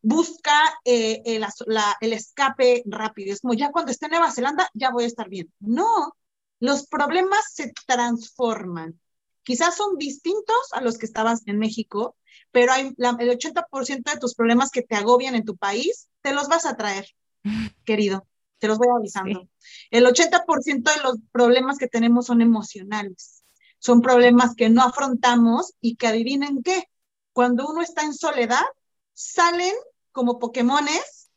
[0.00, 0.52] busca
[0.86, 1.46] eh, el,
[2.00, 3.34] el, escape rápido.
[3.34, 5.52] Es como ya cuando esté en Nueva Zelanda, ya voy a estar bien.
[5.60, 6.16] No,
[6.62, 9.00] los problemas se transforman.
[9.42, 12.16] Quizás son distintos a los que estabas en México,
[12.52, 16.46] pero hay el 80% de tus problemas que te agobian en tu país, te los
[16.46, 17.08] vas a traer,
[17.84, 18.28] querido,
[18.60, 19.48] te los voy avisando.
[19.90, 23.42] El 80% de los problemas que tenemos son emocionales,
[23.80, 26.84] son problemas que no afrontamos y que adivinen qué,
[27.32, 28.64] cuando uno está en soledad,
[29.14, 29.74] salen
[30.12, 31.28] como Pokémones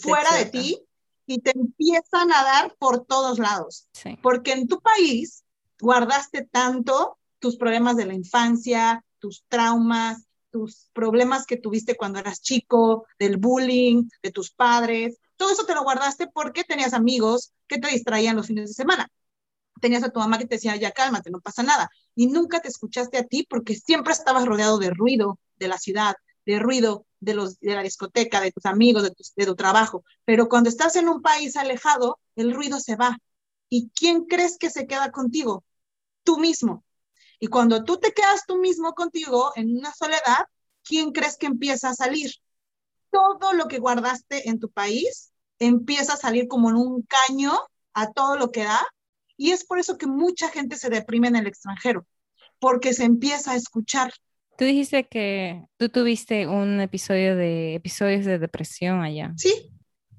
[0.00, 0.84] fuera de ti
[1.26, 3.88] y te empiezan a dar por todos lados.
[4.22, 5.44] Porque en tu país
[5.80, 12.42] guardaste tanto tus problemas de la infancia, tus traumas, tus problemas que tuviste cuando eras
[12.42, 15.18] chico, del bullying, de tus padres.
[15.36, 19.08] Todo eso te lo guardaste porque tenías amigos que te distraían los fines de semana.
[19.80, 21.90] Tenías a tu mamá que te decía, ya cálmate, no pasa nada.
[22.14, 26.14] Y nunca te escuchaste a ti porque siempre estabas rodeado de ruido de la ciudad,
[26.46, 30.04] de ruido de, los, de la discoteca, de tus amigos, de tu, de tu trabajo.
[30.24, 33.18] Pero cuando estás en un país alejado, el ruido se va.
[33.68, 35.64] ¿Y quién crees que se queda contigo?
[36.24, 36.84] Tú mismo.
[37.38, 40.46] Y cuando tú te quedas tú mismo contigo en una soledad,
[40.84, 42.30] ¿quién crees que empieza a salir?
[43.10, 47.52] Todo lo que guardaste en tu país empieza a salir como en un caño
[47.94, 48.80] a todo lo que da.
[49.36, 52.06] Y es por eso que mucha gente se deprime en el extranjero,
[52.58, 54.12] porque se empieza a escuchar,
[54.56, 59.32] Tú dijiste que tú tuviste un episodio de episodios de depresión allá.
[59.36, 59.72] Sí,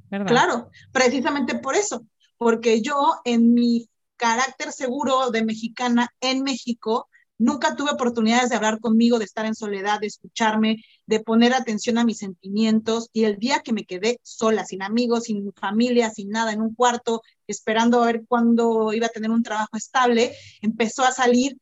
[0.10, 0.28] ¿verdad?
[0.28, 2.06] Claro, precisamente por eso,
[2.38, 8.80] porque yo en mi carácter seguro de mexicana en México nunca tuve oportunidades de hablar
[8.80, 13.38] conmigo, de estar en soledad, de escucharme, de poner atención a mis sentimientos y el
[13.38, 18.02] día que me quedé sola, sin amigos, sin familia, sin nada, en un cuarto, esperando
[18.02, 21.58] a ver cuándo iba a tener un trabajo estable, empezó a salir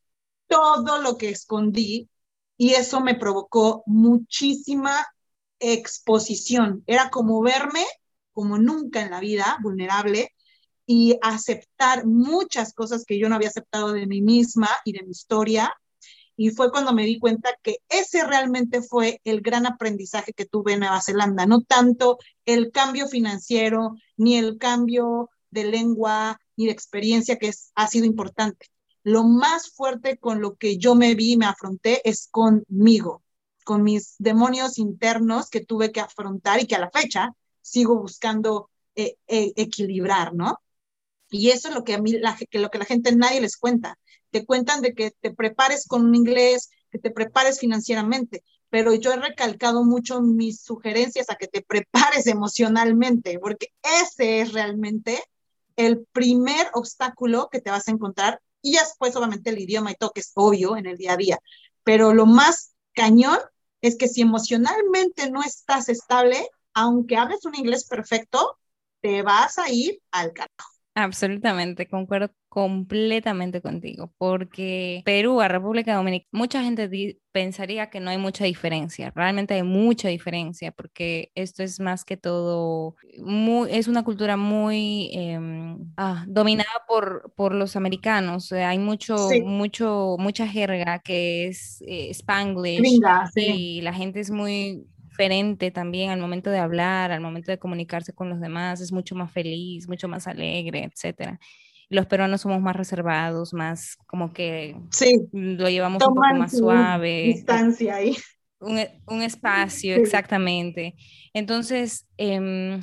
[0.47, 2.09] todo lo que escondí
[2.61, 5.07] y eso me provocó muchísima
[5.57, 6.83] exposición.
[6.85, 7.83] Era como verme
[8.33, 10.29] como nunca en la vida, vulnerable,
[10.85, 15.09] y aceptar muchas cosas que yo no había aceptado de mí misma y de mi
[15.09, 15.73] historia.
[16.37, 20.73] Y fue cuando me di cuenta que ese realmente fue el gran aprendizaje que tuve
[20.73, 26.73] en Nueva Zelanda, no tanto el cambio financiero, ni el cambio de lengua, ni de
[26.73, 28.67] experiencia, que ha sido importante,
[29.03, 33.23] lo más fuerte con lo que yo me vi y me afronté es conmigo,
[33.63, 38.69] con mis demonios internos que tuve que afrontar y que a la fecha sigo buscando
[38.95, 40.59] eh, eh, equilibrar, ¿no?
[41.29, 43.57] Y eso es lo que a mí, la, que lo que la gente nadie les
[43.57, 43.97] cuenta.
[44.31, 49.13] Te cuentan de que te prepares con un inglés, que te prepares financieramente, pero yo
[49.13, 53.69] he recalcado mucho mis sugerencias a que te prepares emocionalmente, porque
[54.01, 55.23] ese es realmente
[55.77, 60.11] el primer obstáculo que te vas a encontrar y después obviamente el idioma y todo,
[60.11, 61.39] que es obvio en el día a día.
[61.83, 63.39] Pero lo más cañón
[63.81, 68.57] es que si emocionalmente no estás estable, aunque hables un inglés perfecto,
[69.01, 70.80] te vas a ir al carajo.
[70.93, 78.17] Absolutamente, concuerdo completamente contigo, porque Perú a República Dominicana, mucha gente pensaría que no hay
[78.17, 84.03] mucha diferencia, realmente hay mucha diferencia, porque esto es más que todo, muy, es una
[84.03, 89.15] cultura muy em, ah, dominada por, por los americanos, hay mucho,
[89.45, 92.99] mucho, mucha jerga que es eh, spanglish,
[93.37, 98.13] y la gente es muy diferente también al momento de hablar, al momento de comunicarse
[98.13, 101.39] con los demás, es mucho más feliz, mucho más alegre, etcétera.
[101.89, 104.77] Los peruanos somos más reservados, más como que
[105.33, 107.23] lo llevamos un poco más suave.
[107.23, 108.15] Distancia ahí.
[108.59, 110.95] Un, un espacio, exactamente.
[111.33, 112.79] Entonces, eh,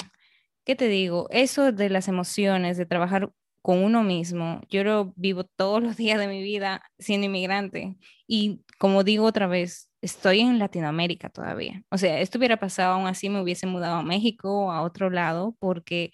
[0.65, 1.27] ¿qué te digo?
[1.31, 3.31] Eso de las emociones, de trabajar
[3.63, 7.97] con uno mismo, yo lo vivo todos los días de mi vida siendo inmigrante.
[8.27, 11.83] Y como digo otra vez, estoy en Latinoamérica todavía.
[11.91, 15.11] O sea, esto hubiera pasado aún así, me hubiese mudado a México o a otro
[15.11, 16.13] lado porque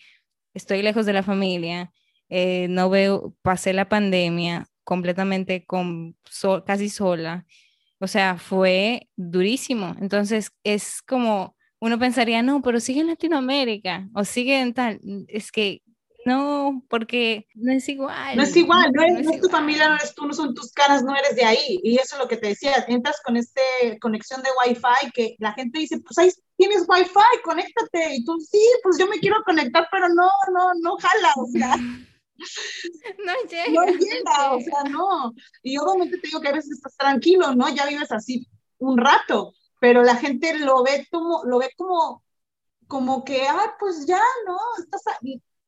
[0.54, 1.92] estoy lejos de la familia,
[2.28, 6.16] eh, no veo, pasé la pandemia completamente con,
[6.66, 7.46] casi sola.
[8.00, 9.94] O sea, fue durísimo.
[10.00, 15.00] Entonces, es como, uno pensaría, no, pero sigue en Latinoamérica o sigue en tal.
[15.28, 15.82] Es que
[16.24, 18.36] no, porque no es igual.
[18.36, 21.14] No es igual, no, es, tu familia, no eres tú, no son tus caras, no
[21.14, 21.80] eres de ahí.
[21.82, 23.60] Y eso es lo que te decía, entras con esta
[24.00, 28.16] conexión de Wi-Fi que la gente dice, pues ahí tienes Wi-Fi, conéctate.
[28.16, 31.76] Y tú, sí, pues yo me quiero conectar, pero no, no, no jala, o sea.
[33.24, 33.70] No llega.
[33.72, 35.32] No llega, o sea, no.
[35.62, 37.68] Y obviamente te digo que a veces estás tranquilo, ¿no?
[37.68, 38.48] Ya vives así
[38.78, 42.24] un rato, pero la gente lo ve como, lo ve como,
[42.88, 44.58] como que, ah, pues ya, ¿no?
[44.78, 45.02] Estás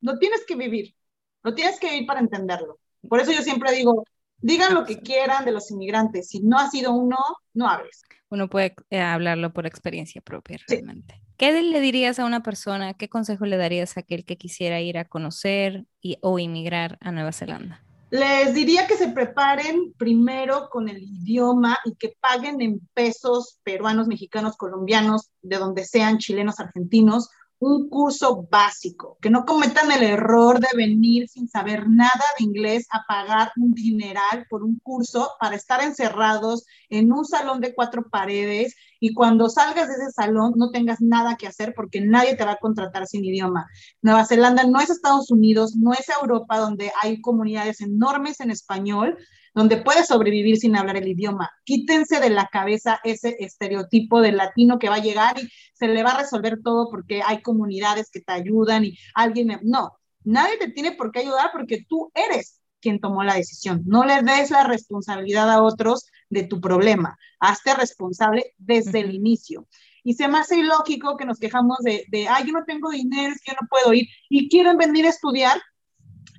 [0.06, 0.94] no tienes que vivir,
[1.42, 2.78] no tienes que vivir para entenderlo.
[3.08, 4.04] Por eso yo siempre digo,
[4.38, 6.28] digan lo que quieran de los inmigrantes.
[6.28, 7.16] Si no ha sido uno,
[7.54, 8.02] no hables.
[8.28, 11.20] Uno puede eh, hablarlo por experiencia propia realmente.
[11.36, 14.96] ¿Qué le dirías a una persona, qué consejo le darías a aquel que quisiera ir
[14.96, 17.82] a conocer y, o inmigrar a Nueva Zelanda?
[18.10, 24.06] Les diría que se preparen primero con el idioma y que paguen en pesos peruanos,
[24.06, 27.28] mexicanos, colombianos, de donde sean, chilenos, argentinos,
[27.58, 32.86] un curso básico, que no cometan el error de venir sin saber nada de inglés
[32.90, 38.08] a pagar un dineral por un curso para estar encerrados en un salón de cuatro
[38.10, 42.44] paredes y cuando salgas de ese salón no tengas nada que hacer porque nadie te
[42.44, 43.66] va a contratar sin idioma.
[44.02, 49.16] Nueva Zelanda no es Estados Unidos, no es Europa donde hay comunidades enormes en español,
[49.56, 51.50] donde puedes sobrevivir sin hablar el idioma.
[51.64, 56.02] Quítense de la cabeza ese estereotipo del latino que va a llegar y se le
[56.02, 59.58] va a resolver todo porque hay comunidades que te ayudan y alguien...
[59.62, 63.82] No, nadie te tiene por qué ayudar porque tú eres quien tomó la decisión.
[63.86, 67.16] No le des la responsabilidad a otros de tu problema.
[67.40, 69.66] Hazte responsable desde el inicio.
[70.04, 73.32] Y se me hace ilógico que nos quejamos de, de, ay, yo no tengo dinero,
[73.32, 75.62] es que yo no puedo ir, y quieren venir a estudiar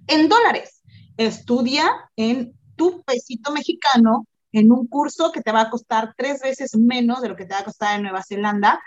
[0.06, 0.84] en dólares.
[1.18, 6.76] Estudia en tu pesito mexicano en un curso que te va a costar tres veces
[6.78, 8.82] menos de lo que te va a costar en Nueva Zelanda,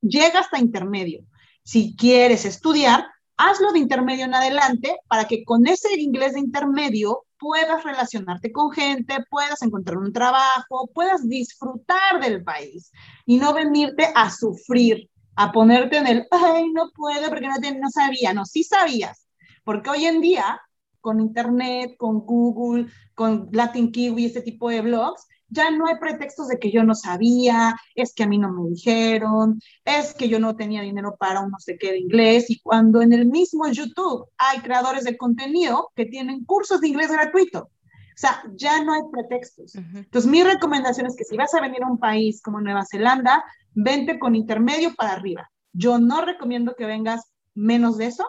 [0.00, 1.24] llega hasta intermedio.
[1.62, 3.06] Si quieres estudiar,
[3.36, 8.70] hazlo de intermedio en adelante para que con ese inglés de intermedio puedas relacionarte con
[8.70, 12.90] gente, puedas encontrar un trabajo, puedas disfrutar del país
[13.26, 17.90] y no venirte a sufrir, a ponerte en el, ay, no puedo porque no, no
[17.90, 19.26] sabía, no, sí sabías,
[19.64, 20.60] porque hoy en día
[21.04, 26.48] con Internet, con Google, con Latin Kiwi, este tipo de blogs, ya no hay pretextos
[26.48, 30.40] de que yo no sabía, es que a mí no me dijeron, es que yo
[30.40, 33.68] no tenía dinero para un no sé qué de inglés, y cuando en el mismo
[33.68, 37.64] YouTube hay creadores de contenido que tienen cursos de inglés gratuito.
[37.64, 39.74] O sea, ya no hay pretextos.
[39.74, 43.44] Entonces, mi recomendación es que si vas a venir a un país como Nueva Zelanda,
[43.74, 45.50] vente con intermedio para arriba.
[45.74, 48.24] Yo no recomiendo que vengas menos de eso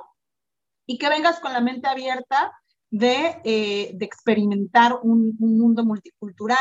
[0.85, 2.51] y que vengas con la mente abierta
[3.01, 6.57] eh, de, experimentar un, mundo multicultural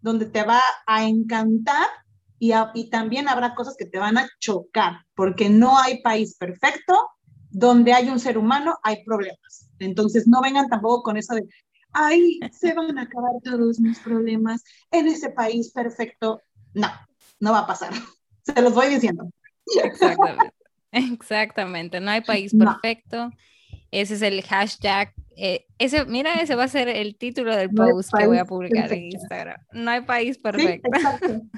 [0.00, 1.86] donde te va a encantar
[2.38, 6.94] y, y también habrá cosas que te van a chocar, porque no hay país perfecto,
[7.50, 9.70] donde hay un ser humano hay problemas.
[9.78, 11.46] Entonces no vengan tampoco con eso de,
[11.92, 16.42] ay, se van a acabar todos mis problemas en ese país perfecto.
[16.74, 16.88] No,
[17.40, 17.92] no va a pasar.
[18.42, 19.28] Se los voy diciendo.
[19.82, 20.52] Exactamente.
[20.92, 22.00] Exactamente.
[22.00, 23.30] No hay país perfecto.
[24.00, 28.10] Ese es el hashtag eh, ese, mira, ese va a ser el título del post
[28.16, 29.60] que voy a publicar en Instagram.
[29.72, 30.88] No hay país perfecto.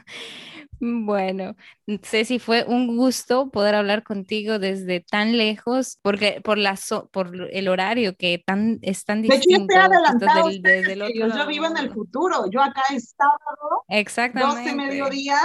[0.81, 1.55] bueno,
[2.03, 6.77] Ceci, fue un gusto poder hablar contigo desde tan lejos, porque por la
[7.13, 9.73] por el horario que tan es tan distinto.
[9.77, 12.51] yo vivo en el futuro.
[12.51, 14.63] Yo acá es sábado, Exactamente.
[14.63, 15.39] 12 mediodía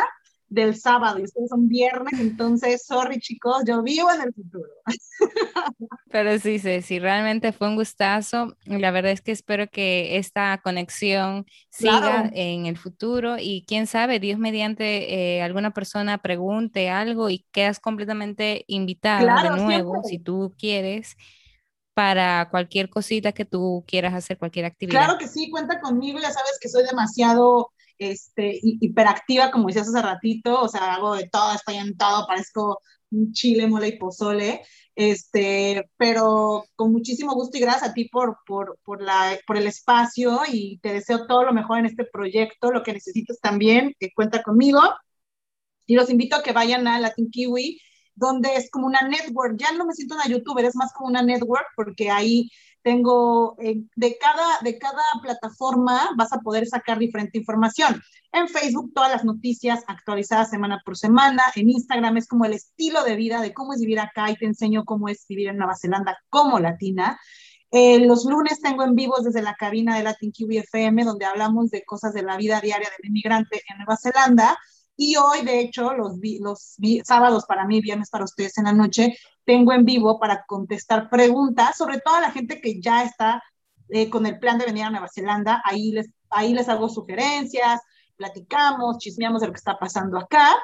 [0.53, 4.69] del sábado y ustedes son viernes, entonces, sorry chicos, yo vivo en el futuro.
[6.11, 8.55] Pero sí, sí, realmente fue un gustazo.
[8.65, 14.19] La verdad es que espero que esta conexión siga en el futuro y quién sabe,
[14.19, 20.53] Dios mediante eh, alguna persona pregunte algo y quedas completamente invitada de nuevo, si tú
[20.57, 21.17] quieres
[21.95, 25.05] para cualquier cosita que tú quieras hacer, cualquier actividad.
[25.05, 27.71] Claro que sí, cuenta conmigo, ya sabes que soy demasiado
[28.11, 32.79] este, hiperactiva, como decías hace ratito, o sea, hago de todo, estoy en todo, parezco
[33.11, 34.61] un chile, mole y pozole,
[34.95, 39.67] este, pero con muchísimo gusto y gracias a ti por, por, por, la, por el
[39.67, 44.11] espacio y te deseo todo lo mejor en este proyecto, lo que necesites también, que
[44.13, 44.81] cuenta conmigo.
[45.85, 47.79] Y los invito a que vayan a Latin Kiwi,
[48.15, 51.21] donde es como una network, ya no me siento una youtuber, es más como una
[51.23, 52.49] network, porque ahí
[52.83, 58.01] tengo de, cada, de cada plataforma vas a poder sacar diferente información.
[58.31, 63.03] En Facebook todas las noticias actualizadas semana por semana, en Instagram es como el estilo
[63.03, 65.75] de vida de cómo es vivir acá y te enseño cómo es vivir en Nueva
[65.75, 67.19] Zelanda como latina.
[67.71, 71.71] Eh, los lunes tengo en vivos desde la cabina de Latin QB FM, donde hablamos
[71.71, 74.59] de cosas de la vida diaria del inmigrante en Nueva Zelanda.
[74.95, 79.15] Y hoy, de hecho, los, los sábados para mí, viernes para ustedes en la noche,
[79.45, 83.41] tengo en vivo para contestar preguntas, sobre todo a la gente que ya está
[83.89, 85.61] eh, con el plan de venir a Nueva Zelanda.
[85.65, 87.81] Ahí les, ahí les hago sugerencias,
[88.15, 90.55] platicamos, chismeamos de lo que está pasando acá.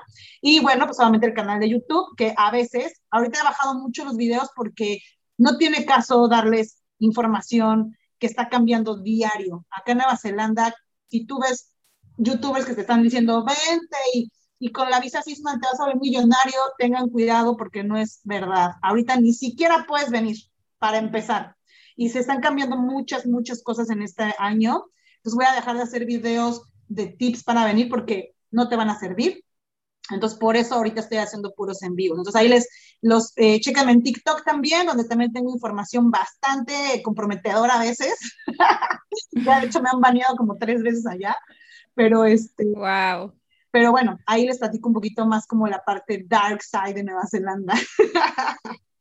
[0.41, 4.05] Y bueno, pues solamente el canal de YouTube, que a veces, ahorita he bajado mucho
[4.05, 4.99] los videos porque
[5.37, 9.65] no tiene caso darles información que está cambiando diario.
[9.71, 10.73] Acá en Nueva Zelanda,
[11.07, 11.73] si tú ves
[12.19, 15.85] youtubers que te están diciendo, vente y y con la visa Sisman te vas a
[15.85, 18.71] ver millonario, tengan cuidado porque no es verdad.
[18.81, 20.35] Ahorita ni siquiera puedes venir
[20.77, 21.55] para empezar.
[21.95, 24.83] Y se están cambiando muchas, muchas cosas en este año.
[25.17, 28.89] Entonces voy a dejar de hacer videos de tips para venir porque no te van
[28.89, 29.45] a servir.
[30.11, 32.15] Entonces, por eso ahorita estoy haciendo puros en vivo.
[32.15, 32.67] Entonces, ahí les,
[33.01, 36.73] los, eh, en TikTok también, donde también tengo información bastante
[37.03, 38.15] comprometedora a veces.
[39.31, 41.37] ya, de hecho, me han baneado como tres veces allá.
[41.99, 42.63] Pero, este...
[42.65, 43.33] Wow.
[43.71, 47.27] Pero bueno, ahí les platico un poquito más como la parte dark side de Nueva
[47.29, 47.73] Zelanda.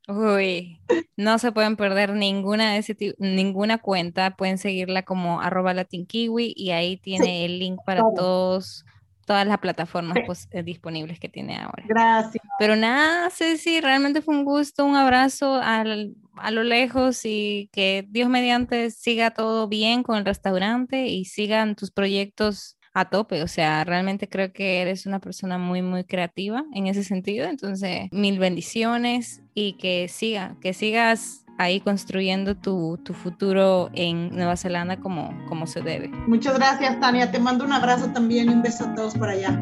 [0.09, 0.81] Uy,
[1.16, 6.70] no se pueden perder ninguna de ese ninguna cuenta, pueden seguirla como arroba latinkiwi y
[6.73, 8.85] ahí tiene el link para todos
[9.27, 11.85] todas las plataformas pues, eh, disponibles que tiene ahora.
[11.87, 12.43] Gracias.
[12.59, 18.07] Pero nada, Ceci, realmente fue un gusto, un abrazo al, a lo lejos y que
[18.09, 23.43] Dios mediante siga todo bien con el restaurante y sigan tus proyectos a tope.
[23.43, 27.47] O sea, realmente creo que eres una persona muy, muy creativa en ese sentido.
[27.48, 34.56] Entonces, mil bendiciones y que siga, que sigas ahí construyendo tu, tu, futuro en Nueva
[34.56, 36.09] Zelanda como, como se debe.
[36.27, 37.31] Muchas gracias, Tania.
[37.31, 39.60] Te mando un abrazo también y un beso a todos por allá.